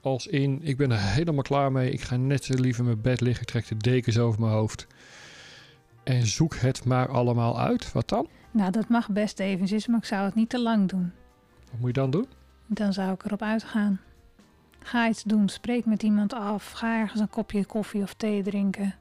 [0.00, 3.00] als in ik ben er helemaal klaar mee, ik ga net zo liever in mijn
[3.00, 4.86] bed liggen, ik trek de dekens over mijn hoofd
[6.08, 8.28] en zoek het maar allemaal uit, wat dan?
[8.50, 11.12] nou, dat mag best eventjes, maar ik zou het niet te lang doen.
[11.70, 12.26] Wat moet je dan doen?
[12.66, 14.00] Dan zou ik erop uitgaan.
[14.78, 18.94] Ga iets doen, spreek met iemand af, ga ergens een kopje koffie of thee drinken.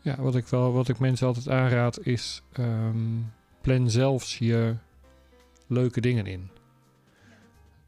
[0.00, 3.18] Ja, wat ik, wel, wat ik mensen altijd aanraad is, ehm,
[3.60, 4.74] plan zelfs je
[5.66, 6.50] leuke dingen in.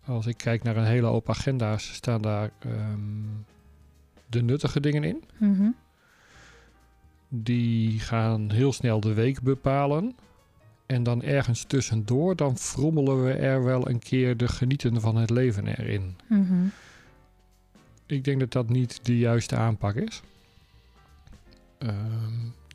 [0.06, 3.00] Als ik kijk naar een hele hoop agenda's, staan daar ehm,
[4.26, 5.24] de nuttige dingen in.
[5.38, 5.70] Mhm.
[7.34, 10.16] Die gaan heel snel de week bepalen.
[10.86, 15.30] En dan ergens tussendoor, dan frommelen we er wel een keer de genieten van het
[15.30, 16.16] leven erin.
[16.28, 16.64] Mhm.
[18.06, 20.22] Ik denk dat dat niet de juiste aanpak is.
[21.78, 21.94] Ehm,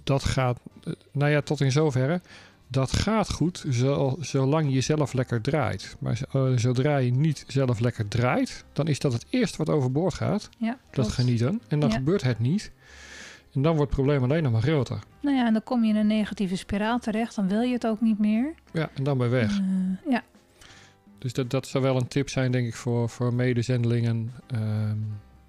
[0.04, 2.22] dat gaat, eh, nou ja, tot in zoverre.
[2.68, 5.96] Dat gaat goed zo, zolang je zelf lekker draait.
[6.00, 10.14] Maar eh, zodra je niet zelf lekker draait, dan is dat het eerste wat overboord
[10.14, 10.50] gaat.
[10.58, 11.12] Ja, Dat klopt.
[11.12, 11.62] genieten.
[11.68, 11.96] En dan Ja.
[11.96, 12.72] gebeurt het niet.
[13.58, 15.00] En dan wordt het probleem alleen nog maar groter.
[15.22, 17.36] Nou ja, en dan kom je in een negatieve spiraal terecht.
[17.36, 18.54] Dan wil je het ook niet meer.
[18.72, 19.58] Ja, en dan ben je weg.
[19.60, 20.24] Eh, ja,
[21.18, 24.98] Dus dat, dat zou wel een tip zijn, denk ik, voor, voor medezendelingen, ehm,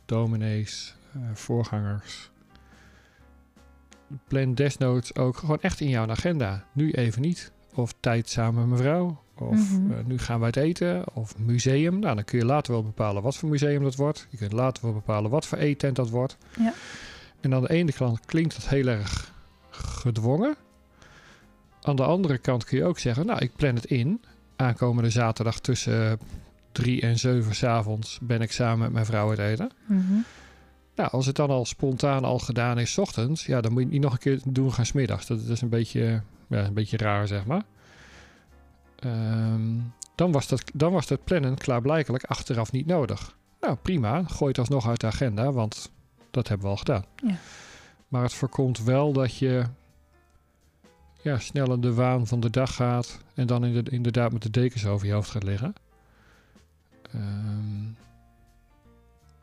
[0.06, 2.30] dominees, eh, voorgangers.
[4.28, 6.64] Plan desnoods ook gewoon echt in jouw agenda.
[6.72, 7.52] Nu even niet.
[7.74, 9.22] Of tijd samen met mijn vrouw.
[9.34, 9.92] Of Mhm.
[9.92, 11.04] eh, nu gaan we uit eten.
[11.14, 11.98] Of museum.
[11.98, 14.26] Nou, dan kun je later wel bepalen wat voor museum dat wordt.
[14.30, 16.36] Je kunt later wel bepalen wat voor eettent dat wordt.
[16.58, 16.72] Ja.
[17.40, 19.32] En aan de ene kant klinkt dat heel erg
[19.70, 20.56] gedwongen.
[21.82, 24.22] Aan de andere kant kun je ook zeggen, nou, ik plan het in.
[24.56, 26.18] Aankomende zaterdag tussen
[26.72, 29.70] 3 en 7 s avonds ben ik samen met mijn vrouw uit eten.
[29.86, 30.14] Mhm.
[30.94, 33.86] Nou, als het dan al spontaan al gedaan is 's ochtends, ja, dan moet je
[33.86, 35.26] het niet nog een keer doen gaan 's middags.
[35.26, 37.62] Dat, dat is een beetje, ja, een beetje raar, zeg maar.
[38.98, 39.76] Ehm,
[40.14, 43.36] dan, was dat, dan was dat plannen klaarblijkelijk achteraf niet nodig.
[43.60, 44.22] Nou, prima.
[44.22, 45.90] Gooi het alsnog uit de agenda, want
[46.30, 47.04] dat hebben we al gedaan.
[47.16, 47.36] Ja.
[48.08, 49.64] Maar het voorkomt wel dat je
[51.22, 54.86] ja, snel in de waan van de dag gaat en dan inderdaad, met de dekens
[54.86, 55.74] over je hoofd gaat liggen.
[57.12, 57.84] Ehm,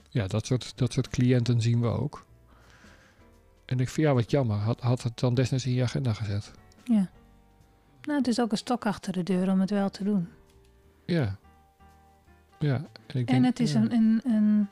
[0.09, 2.25] ja, dat soort, dat soort cliënten zien we ook.
[3.65, 4.57] En ik vind ja, wat jammer.
[4.57, 6.51] Had, had het dan destijds in je agenda gezet.
[6.83, 7.09] Ja.
[8.01, 10.27] Nou, het is ook een stok achter de deur om het wel te doen.
[11.05, 11.37] Ja.
[12.59, 12.75] Ja.
[13.07, 13.79] En, ik En denk- het is ja.
[13.79, 14.69] een, een, een.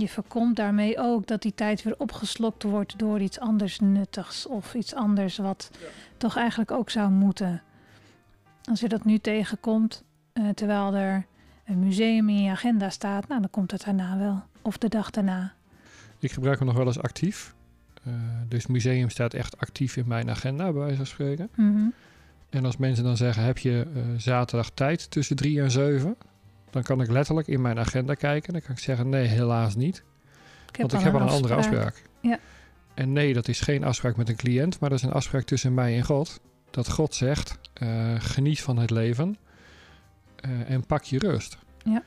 [0.00, 4.46] Je voorkomt daarmee ook dat die tijd weer opgeslokt wordt door iets anders nuttigs.
[4.46, 5.70] Of iets anders wat
[6.16, 7.62] toch eigenlijk ook zou moeten.
[8.64, 11.26] Als je dat nu tegenkomt, eh, terwijl er
[11.64, 14.42] een museum in je agenda staat, nou dan komt het daarna wel.
[14.62, 15.52] Of de dag daarna.
[16.18, 17.54] Ik gebruik hem nog wel eens actief.
[18.04, 18.12] Eh,
[18.48, 21.48] dus museum staat echt actief in mijn agenda, bij wijze van spreken.
[21.56, 21.88] Mhm.
[22.50, 26.16] En als mensen dan zeggen, heb je eh, zaterdag tijd tussen drie en zeven?
[26.70, 28.52] Dan kan ik letterlijk in mijn agenda kijken.
[28.52, 30.04] Dan kan ik zeggen, nee, helaas niet.
[30.72, 32.02] Ik Want ik heb al een andere afspraak.
[32.20, 32.38] Ja.
[32.94, 35.74] En nee, dat is geen afspraak met een cliënt, maar dat is een afspraak tussen
[35.74, 36.40] mij en God.
[36.70, 39.36] Dat God zegt, eh, geniet van het leven
[40.36, 41.58] eh, en pak je rust.
[41.84, 42.02] Ja.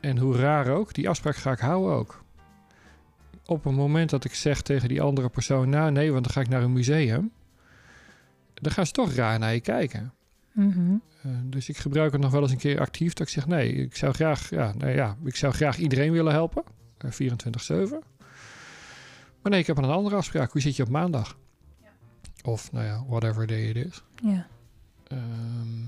[0.00, 2.24] En hoe raar ook, die afspraak ga ik houden ook.
[3.46, 6.40] Op het moment dat ik zeg tegen die andere persoon, nou nee, want dan ga
[6.40, 7.32] ik naar een museum.
[8.54, 10.12] Dan gaan ze toch raar naar je kijken.
[10.54, 10.94] Mhm.
[11.22, 13.12] Eh, dus ik gebruik het nog wel eens een keer actief.
[13.12, 16.32] Dat ik zeg, nee, ik zou graag, ja, nou ja, ik zou graag iedereen willen
[16.32, 16.62] helpen.
[16.98, 18.02] Eh, 24-7.
[19.42, 20.52] Maar nee, ik heb een andere afspraak.
[20.52, 21.38] Hoe zit je op maandag?
[22.44, 24.02] Of, nou ja, whatever day it is.
[24.22, 24.46] Ja.
[25.08, 25.82] Ehm,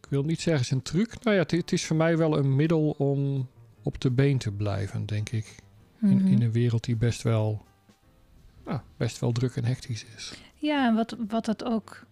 [0.00, 1.24] ik wil niet zeggen, het is een truc.
[1.24, 3.48] Nou ja, het, is voor mij wel een middel om
[3.82, 5.54] op de been te blijven, denk ik.
[6.00, 6.26] In, Mhm.
[6.26, 7.64] in een wereld die best wel,
[8.64, 10.34] nou, best wel druk en hectisch is.
[10.54, 12.06] Ja, en wat, wat het ook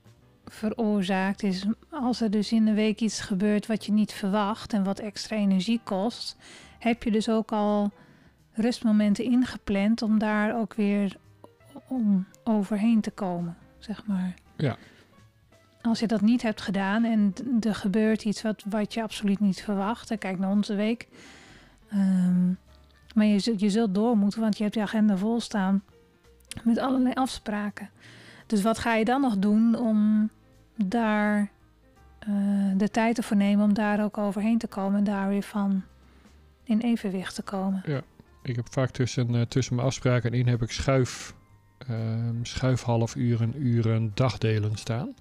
[0.47, 4.85] veroorzaakt is, als er dus in de week iets gebeurt wat je niet verwacht en
[4.85, 6.37] wat extra energie kost,
[6.79, 7.93] heb je dus ook al
[8.53, 11.17] rustmomenten ingepland om daar ook weer
[11.89, 14.35] om overheen te komen, zeg maar.
[14.57, 14.77] Ja.
[15.83, 19.63] Als je dat niet hebt gedaan en er gebeurt iets wat, wat je absoluut niet
[19.63, 21.09] verwacht, en kijk naar onze week.
[21.91, 22.49] Ehm,
[23.15, 25.83] maar je, zult- je zult door moeten, want je hebt je agenda vol staan
[26.63, 27.91] met allerlei afspraken.
[28.47, 30.31] Dus wat ga je dan nog doen om
[30.77, 31.51] daar
[32.19, 32.29] eh,
[32.77, 35.83] de tijd ervoor nemen om daar ook overheen te komen en daar weer van
[36.65, 37.83] in evenwicht te komen?
[38.43, 41.35] Ik heb vaak tussen, eh, tussen mijn afspraken in heb ik schuif,
[41.79, 45.15] ehm schuif half uren, uren, dagdelen staan.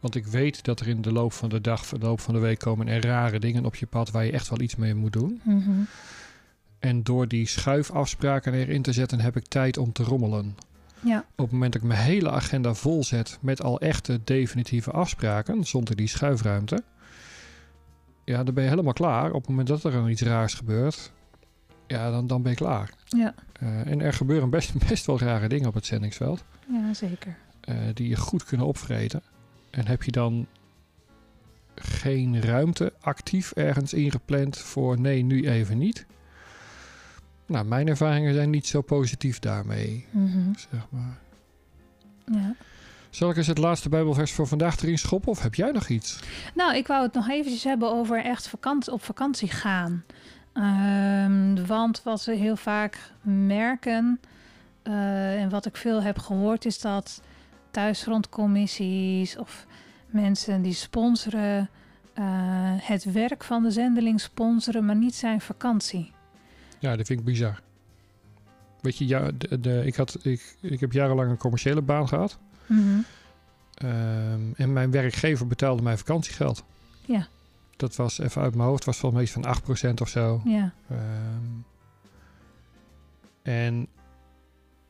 [0.00, 2.40] Want ik weet dat er in de loop van de dag, de loop van de
[2.40, 5.12] week komen er rare dingen op je pad waar je echt wel iets mee moet
[5.12, 5.40] doen.
[5.42, 5.70] Mhm.
[6.78, 10.56] En door die schuifafspraken erin te zetten heb ik tijd om te rommelen.
[11.04, 14.90] Ja, Op het moment dat ik mijn hele agenda vol zet met al echte definitieve
[14.90, 16.82] afspraken, zonder die schuifruimte,
[18.24, 19.28] ja, dan ben je helemaal klaar.
[19.32, 21.12] Op het moment dat er dan iets raars gebeurt,
[21.86, 22.90] ja, dan, dan ben je klaar.
[23.06, 27.36] ja, Eh, en er gebeuren best, best wel rare dingen op het zendingsveld, ja zeker.
[27.60, 29.22] eh, die je goed kunnen opvreten.
[29.70, 30.46] En heb je dan
[31.74, 36.06] geen ruimte actief ergens ingepland voor nee, nu even niet?
[37.52, 40.52] Nou, mijn ervaringen zijn niet zo positief daarmee, Mhm.
[40.70, 41.18] zeg maar.
[42.24, 42.54] Ja.
[43.10, 46.20] Zal ik eens het laatste Bijbelvers voor vandaag erin schoppen of heb jij nog iets?
[46.54, 50.04] Nou, ik wou het nog eventjes hebben over echt vakantie, op vakantie gaan.
[50.52, 54.20] Ehm, want wat we heel vaak merken
[54.82, 57.22] eh, en wat ik veel heb gehoord is dat
[57.70, 59.66] thuisfrontcommissies of
[60.06, 61.68] mensen die sponsoren
[62.14, 62.24] eh,
[62.80, 66.12] het werk van de zendeling sponsoren, maar niet zijn vakantie.
[66.82, 67.60] Ja, dat vind ik bizar.
[68.80, 72.38] Weet je, ja, de, de- ik, had, ik, ik heb jarenlang een commerciële baan gehad.
[73.74, 76.64] Ehm, en mijn werkgever betaalde mij vakantiegeld.
[77.06, 77.26] Ja.
[77.76, 80.40] Dat was even uit mijn hoofd, was volgens mij iets van 8% of zo.
[80.44, 80.98] Ja, Ehm,
[83.42, 83.86] en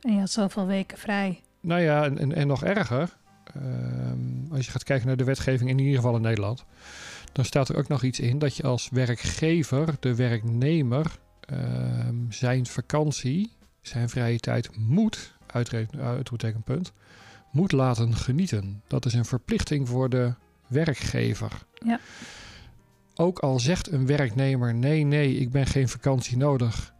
[0.01, 1.41] en je had zoveel weken vrij.
[1.59, 3.17] nou ja, en, en, en nog erger.
[3.53, 6.65] ehm, als je gaat kijken naar de wetgeving in ieder geval in Nederland,
[7.31, 11.17] dan staat er ook nog iets in dat je als werkgever, de werknemer,
[12.29, 13.51] zijn vakantie,
[13.81, 16.91] zijn vrije tijd moet, uitroeptekenpunt,
[17.51, 18.81] moet laten genieten.
[18.87, 20.33] Dat is een verplichting voor de
[20.67, 21.51] werkgever.
[21.73, 21.99] Ja.
[23.15, 26.93] Ook al zegt een werknemer: nee, nee, ik ben geen vakantie nodig.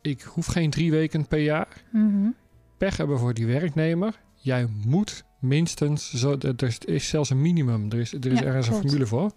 [0.00, 1.82] Ik hoef geen drie weken per jaar.
[1.90, 2.28] Mhm.
[2.76, 4.20] Pech hebben voor die werknemer.
[4.34, 7.90] Jij moet minstens, zo, er is zelfs een minimum.
[7.90, 9.32] Er is, er is Ja, ergens een formule voor.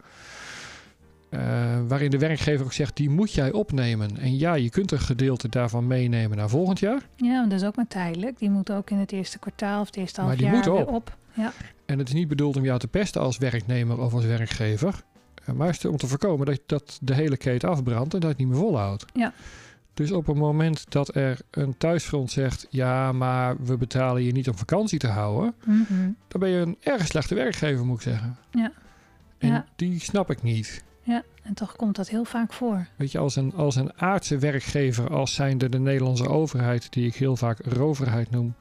[1.36, 4.18] Eh, waarin de werkgever ook zegt: die moet jij opnemen.
[4.18, 7.02] En ja, je kunt een gedeelte daarvan meenemen naar volgend jaar.
[7.16, 8.40] Ja, dat is ook maar tijdelijk.
[8.40, 10.88] Die moet ook in het eerste kwartaal of het eerste half jaar moet op.
[10.88, 11.18] op.
[11.34, 11.52] Ja,
[11.86, 15.04] En het is niet bedoeld om jou te pesten als werknemer of als werkgever.
[15.46, 18.40] eh, Maar is om te voorkomen dat, dat de hele keten afbrandt en dat het
[18.40, 19.06] niet meer volhoudt.
[19.14, 19.34] Ja.
[19.94, 24.50] Dus op het moment dat er een thuisfront zegt: ja, maar we betalen je niet
[24.50, 25.54] om vakantie te houden.
[25.66, 26.10] Mhm.
[26.28, 28.38] dan ben je een erg slechte werkgever, moet ik zeggen.
[28.52, 28.72] Ja.
[29.38, 29.66] En Ja.
[29.76, 30.84] die snap ik niet.
[31.06, 32.88] Ja, en toch komt dat heel vaak voor.
[32.96, 37.16] Weet je, als een, als een aardse werkgever, als zijnde de Nederlandse overheid, die ik
[37.16, 38.54] heel vaak roverheid noem,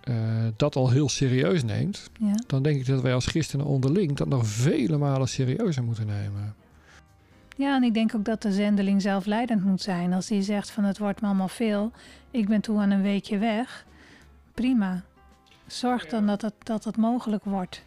[0.00, 0.14] eh,
[0.56, 2.34] dat al heel serieus neemt, Ja.
[2.46, 6.54] dan denk ik dat wij als christenen onderling dat nog vele malen serieuzer moeten nemen.
[7.56, 10.12] ja, en ik denk ook dat de zendeling zelf leidend moet zijn.
[10.12, 11.92] Als die zegt van het wordt me allemaal veel,
[12.30, 13.86] ik ben toe aan een weekje weg.
[14.54, 15.02] Prima.
[15.66, 17.82] Zorg dan dat het, dat het mogelijk wordt.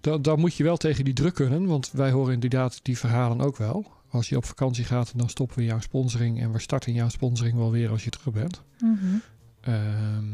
[0.00, 3.40] Dan, dan moet je wel tegen die druk kunnen, want wij horen inderdaad die verhalen
[3.40, 3.86] ook wel.
[4.10, 7.56] Als je op vakantie gaat, dan stoppen we jouw sponsoring en we starten jouw sponsoring
[7.56, 8.62] wel weer als je terug bent.
[8.80, 9.16] Mhm.
[9.60, 10.26] Ehm,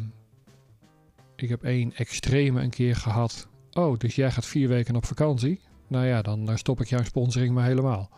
[1.36, 3.48] ik heb één extreme een keer gehad.
[3.72, 5.60] Oh, dus jij gaat vier weken op vakantie?
[5.88, 8.10] Nou ja, dan stop ik jouw sponsoring maar helemaal.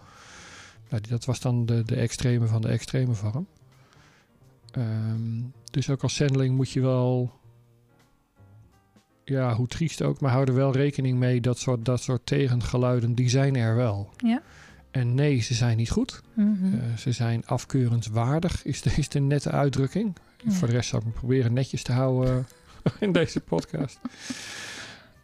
[0.88, 3.46] Nou, dat was dan de, de extreme van de extreme vorm.
[4.70, 7.32] Ehm, dus ook als zendeling moet je wel...
[9.28, 11.40] Ja, hoe triest ook, maar hou er wel rekening mee.
[11.40, 14.10] Dat soort, dat soort tegengeluiden, die zijn er wel.
[14.16, 14.42] Ja.
[14.90, 16.22] En nee, ze zijn niet goed.
[16.34, 16.74] Mhm.
[16.74, 20.16] Eh, ze zijn afkeurenswaardig, is de, is de nette uitdrukking.
[20.44, 20.50] Ja.
[20.50, 22.46] Voor de rest zal ik me proberen netjes te houden
[23.00, 24.00] in deze podcast.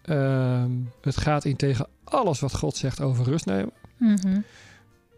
[0.02, 3.72] Ehm, het gaat in tegen alles wat God zegt over rust nemen.
[3.96, 4.40] Mhm.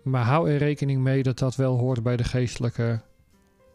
[0.03, 3.01] Maar hou er rekening mee dat dat wel hoort bij de geestelijke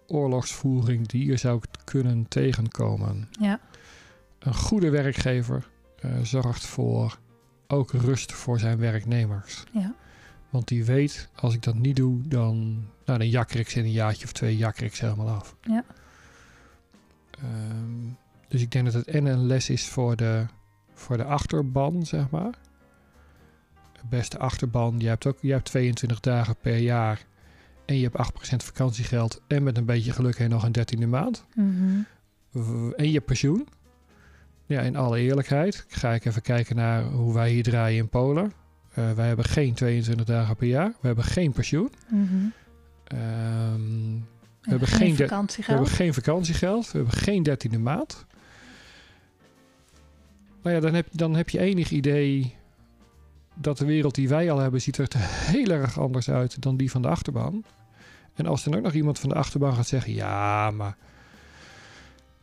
[0.08, 3.30] oorlogsvoering die je zou kunnen tegenkomen.
[3.39, 3.60] Ja.
[4.39, 7.19] Een goede werkgever eh, zorgt voor
[7.67, 9.63] ook rust voor zijn werknemers.
[9.71, 9.95] Ja.
[10.49, 13.86] Want die weet, als ik dat niet doe, dan, nou, dan jakker ik ze in
[13.86, 15.56] een jaartje of twee jakker ik ze helemaal af.
[15.62, 15.84] Ja.
[17.32, 18.13] Ehm,
[18.47, 20.45] dus ik denk dat het en een les is voor de,
[20.93, 22.54] voor de achterban, zeg maar.
[23.93, 24.99] De beste achterban.
[24.99, 27.25] Je hebt ook je hebt 22 dagen per jaar.
[27.86, 29.41] En je hebt 8% vakantiegeld.
[29.47, 31.45] En met een beetje geluk heb je nog een dertiende maand.
[31.56, 32.02] Mhm.
[32.95, 33.67] En je pensioen.
[34.70, 35.86] Ja, in alle eerlijkheid.
[35.88, 38.52] Ga ik even kijken naar hoe wij hier draaien in Polen.
[38.94, 40.94] Eh, wij hebben geen 22 dagen per jaar.
[41.02, 41.92] We hebben geen pensioen.
[42.08, 42.26] Mhm.
[43.04, 44.14] Ehm,
[44.62, 45.78] We hebben geen geen de- we vakantiegeld.
[45.78, 46.92] hebben geen vakantiegeld.
[46.92, 48.26] We hebben geen dertiende maand.
[50.64, 52.56] Nou ja, dan heb, dan heb je enig idee
[53.56, 55.08] dat de wereld die wij al hebben, ziet er
[55.54, 57.64] heel erg anders uit dan die van de achterban.
[58.36, 60.98] En als dan ook nog iemand van de achterban gaat zeggen, ja, maar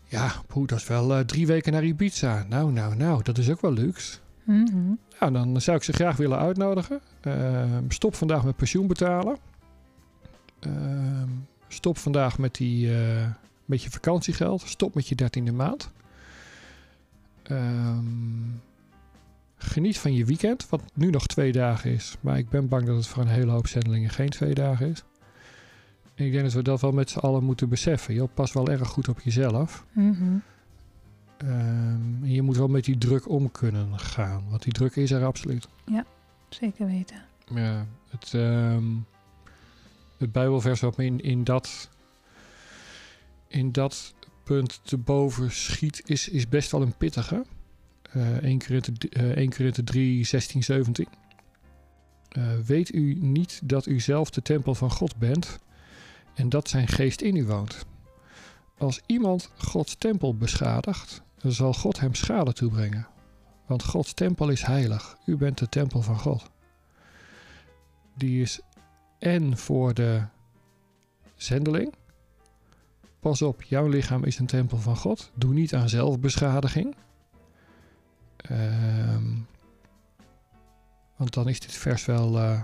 [0.07, 2.47] ja, poeh, dat is wel eh, drie weken naar Ibiza.
[2.49, 4.19] Nou, nou, nou, dat is ook wel luxe.
[4.45, 4.95] Mhm.
[5.21, 7.01] Nou, dan zou ik ze graag willen uitnodigen.
[7.21, 9.37] Ehm, stop vandaag met pensioen betalen.
[10.61, 11.29] Ehm,
[11.69, 13.27] stop vandaag met, die, eh,
[13.65, 14.61] met je vakantiegeld.
[14.61, 15.91] Stop met je dertiende maand.
[17.43, 18.05] Ehm,
[19.57, 22.17] geniet van je weekend, wat nu nog twee dagen is.
[22.21, 25.05] Maar ik ben bang dat het voor een hele hoop zendelingen geen twee dagen is.
[26.17, 28.15] Ik denk dat we dat wel met z'n allen moeten beseffen.
[28.15, 29.85] Je pas wel erg goed op jezelf.
[29.93, 30.37] Mhm.
[31.37, 34.45] Ehm, en je moet wel met die druk om kunnen gaan.
[34.49, 35.69] Want die druk is er absoluut.
[36.49, 37.23] Zeker weten.
[37.55, 38.85] Ja, het, ehm,
[40.19, 41.91] het Bijbelvers wat me in, in, dat,
[43.49, 44.15] in dat
[44.45, 47.45] punt te boven schiet, is, is best wel een pittige.
[48.41, 51.07] 1 Korinthe eh, 1 Korinthe 3, 16, 17.
[52.29, 55.59] Eh, weet u niet dat u zelf de tempel van God bent
[56.37, 57.87] en dat zijn geest in u woont?
[58.79, 63.07] Als iemand Gods tempel beschadigt, dan zal God hem schade toebrengen.
[63.67, 65.17] Want Gods tempel is heilig.
[65.27, 66.51] U bent de tempel van God.
[68.15, 68.61] Die is
[69.19, 70.23] en voor de
[71.35, 71.95] zendeling.
[73.21, 75.31] Pas op, jouw lichaam is een tempel van God.
[75.35, 76.95] Doe niet aan zelfbeschadiging.
[78.37, 79.35] Ehm,
[81.17, 82.39] want dan is dit vers wel.
[82.39, 82.63] eh,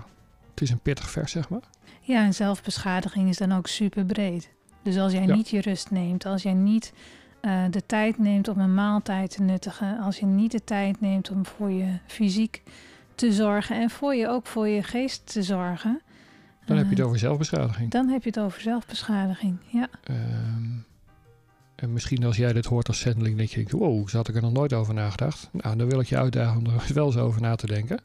[0.49, 1.63] het is een pittig vers, zeg maar.
[2.05, 4.49] Ja, en zelfbeschadiging is dan ook super breed.
[4.83, 5.35] Dus als jij Ja.
[5.35, 6.93] niet je rust neemt, als jij niet
[7.41, 11.31] eh, de tijd neemt om een maaltijd te nuttigen, als je niet de tijd neemt
[11.31, 12.63] om voor je fysiek
[13.15, 16.01] te zorgen en voor je ook voor je geest te zorgen,
[16.65, 17.91] Dan heb je het eh, over zelfbeschadiging.
[17.91, 19.57] dan heb je het over zelfbeschadiging.
[19.67, 20.63] Ja, Ehm,
[21.75, 24.41] en misschien als jij dit hoort als zendeling, denk je, wow, zo had ik er
[24.41, 25.49] nog nooit over nagedacht.
[25.51, 27.99] Nou, dan wil ik je uitdagen om er wel eens over na te denken.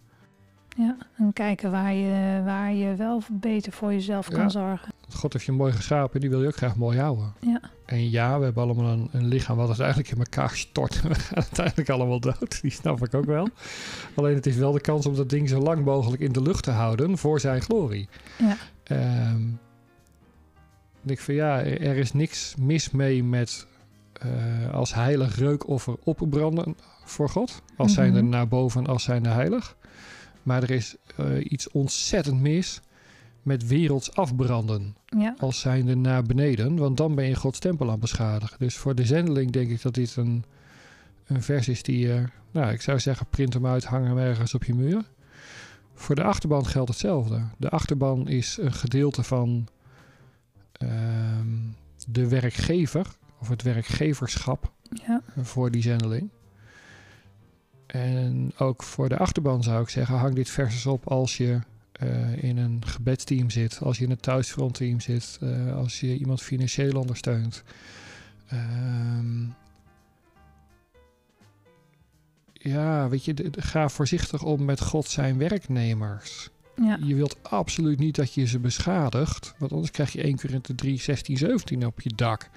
[0.79, 0.97] Ja.
[1.16, 4.93] En kijken waar je, waar je wel beter voor jezelf kan zorgen.
[5.14, 7.33] God heeft je mooi geschapen, die wil je ook graag mooi houden.
[7.41, 7.61] Ja.
[7.85, 11.01] En ja, we hebben allemaal een, een lichaam wat het eigenlijk in elkaar stort.
[11.09, 13.49] We gaan uiteindelijk allemaal dood, die snap ik ook wel.
[14.14, 16.62] Alleen het is wel de kans om dat ding zo lang mogelijk in de lucht
[16.64, 18.09] te houden voor zijn glorie.
[18.39, 18.57] Ja.
[18.85, 19.61] En
[21.05, 23.66] ik van ja, er is niks mis mee met
[24.12, 24.29] eh,
[24.72, 27.62] als heilig reukoffer opbranden voor God.
[27.76, 28.31] Als zijn er Mhm.
[28.31, 29.76] naar boven, als zijn er heilig.
[30.49, 32.81] Maar er is eh, iets ontzettend mis
[33.43, 37.93] met werelds afbranden Ja, als zijnde naar beneden, want dan ben je Gods tempel aan
[37.93, 38.59] het beschadigen.
[38.59, 40.45] Dus voor de zendeling denk ik dat dit een,
[41.27, 44.55] een vers is die je, nou ik zou zeggen, print hem uit, hang hem ergens
[44.55, 45.03] op je muur.
[45.95, 47.43] Voor de achterban geldt hetzelfde.
[47.57, 49.69] De achterban is een gedeelte van
[50.73, 51.57] ehm,
[52.07, 53.07] de werkgever,
[53.41, 54.73] of het werkgeverschap
[55.07, 56.31] ja, voor die zendeling.
[57.89, 61.59] En ook voor de achterban zou ik zeggen, hang dit vers eens op als je
[61.93, 66.43] eh, in een gebedsteam zit, als je in een thuisfrontteam zit, eh, als je iemand
[66.43, 67.62] financieel ondersteunt.
[68.49, 69.43] Ehm,
[72.53, 76.51] ja, weet je, de- de- ga voorzichtig om met God zijn werknemers.
[76.76, 80.61] ja, Je wilt absoluut niet dat je ze beschadigt, want anders krijg je 1 keer
[80.61, 82.51] 3, 16, 17 op je dak.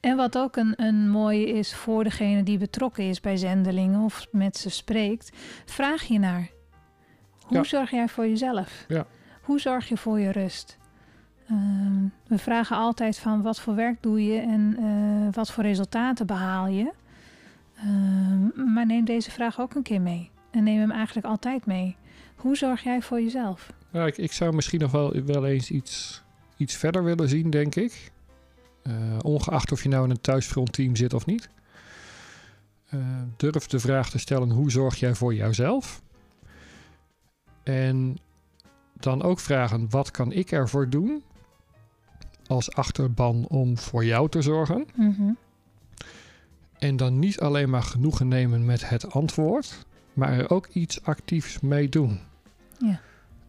[0.00, 4.26] En wat ook een, een mooie is voor degene die betrokken is bij zendelingen of
[4.32, 5.30] met ze spreekt,
[5.64, 6.48] vraag je naar.
[7.40, 7.64] Hoe Ja.
[7.64, 8.84] zorg jij voor jezelf?
[8.88, 9.06] Ja.
[9.42, 10.78] Hoe zorg je voor je rust?
[11.48, 16.26] Ehm, we vragen altijd van wat voor werk doe je en eh, wat voor resultaten
[16.26, 16.92] behaal je.
[17.76, 20.30] Ehm, maar neem deze vraag ook een keer mee.
[20.50, 21.96] En neem hem eigenlijk altijd mee.
[22.36, 23.72] Hoe zorg jij voor jezelf?
[23.90, 26.22] Nou, ik, ik zou misschien nog wel, wel eens iets,
[26.56, 28.12] iets verder willen zien, denk ik.
[28.88, 31.48] Eh, ongeacht of je nou in een thuisfrontteam zit of niet.
[32.88, 33.00] Eh,
[33.36, 36.02] durf de vraag te stellen: hoe zorg jij voor jouzelf?
[37.62, 38.18] En
[38.94, 41.22] dan ook vragen: wat kan ik ervoor doen
[42.46, 44.86] als achterban om voor jou te zorgen?
[44.94, 45.32] Mhm.
[46.78, 51.60] En dan niet alleen maar genoegen nemen met het antwoord, maar er ook iets actiefs
[51.60, 52.20] mee doen.
[52.78, 53.00] Ja.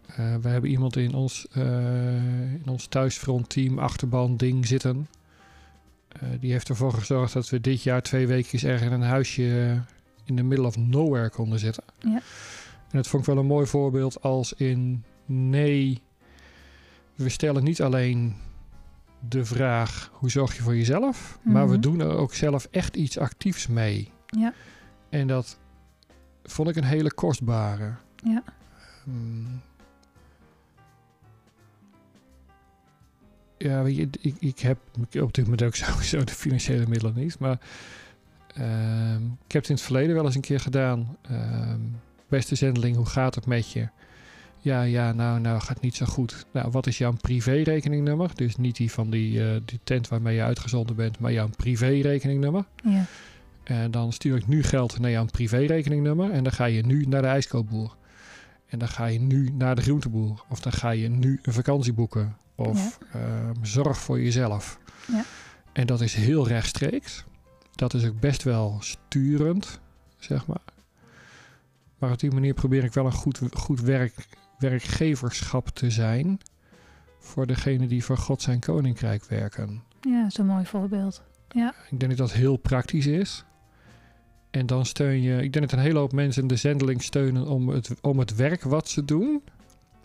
[0.05, 5.07] Eh, we hebben iemand in ons, in ons thuisfrontteam achterban ding zitten.
[6.09, 9.81] Eh, die heeft ervoor gezorgd dat we dit jaar twee weken ergens in een huisje
[10.25, 11.83] in de middle of nowhere konden zitten.
[11.99, 12.21] Ja.
[12.89, 16.01] En dat vond ik wel een mooi voorbeeld als in nee,
[17.15, 18.35] we stellen niet alleen
[19.29, 21.81] de vraag hoe zorg je voor jezelf, maar we Mhm.
[21.81, 24.11] doen er ook zelf echt iets actiefs mee.
[24.25, 24.53] Ja.
[25.09, 25.59] En dat
[26.43, 27.93] vond ik een hele kostbare.
[28.23, 28.43] Ja.
[29.03, 29.61] Hmm.
[33.59, 34.77] Ja, weet je, ik, ik heb
[35.21, 37.39] op dit moment ook sowieso de financiële middelen niet.
[37.39, 37.59] Maar
[38.53, 41.17] ehm, ik heb het in het verleden wel eens een keer gedaan.
[41.21, 41.79] Ehm,
[42.27, 43.87] beste zendeling, hoe gaat het met je?
[44.61, 46.45] Ja, ja, nou, nou gaat niet zo goed.
[46.51, 48.31] Nou, wat is jouw privérekeningnummer?
[48.35, 52.65] Dus niet die van die, eh, die tent waarmee je uitgezonden bent, maar jouw privérekeningnummer.
[52.83, 53.05] Ja.
[53.63, 56.31] En dan stuur ik nu geld naar jouw privérekeningnummer.
[56.31, 57.95] En dan ga je nu naar de ijskoopboer.
[58.67, 60.43] En dan ga je nu naar de groenteboer.
[60.49, 62.35] Of dan ga je nu een vakantie boeken.
[62.59, 64.79] Of ehm, zorg voor jezelf.
[65.07, 65.23] Ja.
[65.73, 67.25] En dat is heel rechtstreeks.
[67.75, 69.79] Dat is ook best wel sturend,
[70.17, 70.63] zeg maar.
[71.97, 76.39] Maar op die manier probeer ik wel een goed, goed werk, werkgeverschap te zijn.
[77.19, 79.83] Voor degene die voor God zijn koninkrijk werken.
[80.01, 81.21] ja, dat is een mooi voorbeeld.
[81.89, 83.45] Ik denk dat dat heel praktisch is.
[84.51, 87.69] En dan steun je, ik denk dat een hele hoop mensen de zendeling steunen om
[87.69, 89.43] het, om het werk wat ze doen.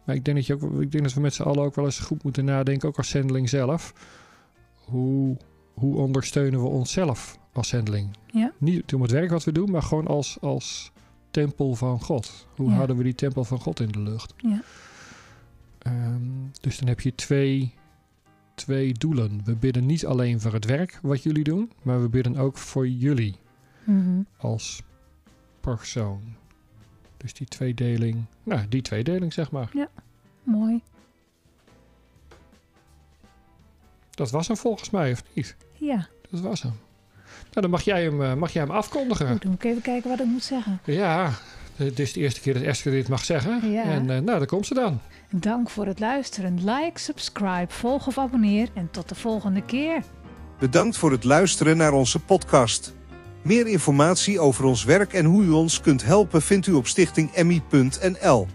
[0.05, 1.85] Maar ik denk dat, je ook, ik denk dat we met z'n allen ook wel
[1.85, 3.93] eens goed moeten nadenken, ook als zendeling zelf.
[4.75, 5.37] Hoe,
[5.75, 8.17] hoe ondersteunen we onszelf als zendeling?
[8.27, 8.53] Ja.
[8.59, 10.93] Niet om het werk wat we doen, maar gewoon als, als
[11.31, 12.47] tempel van God.
[12.57, 12.75] Hoe Ja.
[12.75, 14.35] houden we die tempel van God in de lucht?
[14.37, 14.63] Ja.
[15.79, 16.21] Ehm,
[16.61, 17.75] dus dan heb je twee,
[18.55, 19.41] twee doelen.
[19.45, 22.89] We bidden niet alleen voor het werk wat jullie doen, maar we bidden ook voor
[22.89, 23.37] jullie
[23.85, 24.21] Mhm.
[24.37, 24.83] als
[25.61, 26.21] persoon.
[27.25, 29.71] Dus die tweedeling, nou, die tweedeling zeg maar.
[30.43, 30.81] Mooi.
[34.11, 35.57] Dat was hem volgens mij, of niet?
[35.73, 36.73] Ja, Dat was hem.
[37.25, 39.29] Nou, dan mag jij hem, eh, mag jij hem afkondigen.
[39.29, 39.43] goed.
[39.43, 40.81] Dan moet ik even kijken wat ik moet zeggen.
[40.85, 41.33] Ja,
[41.77, 43.71] dit is de eerste keer dat Esther dit mag zeggen.
[43.71, 43.83] Ja.
[43.83, 45.01] En eh, nou, daar komt ze dan.
[45.31, 46.55] Dank voor het luisteren.
[46.65, 48.69] Like, subscribe, volg of abonneer.
[48.75, 50.03] En tot de volgende keer.
[50.59, 52.95] Bedankt voor het luisteren naar onze podcast.
[53.45, 58.47] Meer informatie over ons werk en hoe u ons kunt helpen vindt u op stichtingemmie.nl.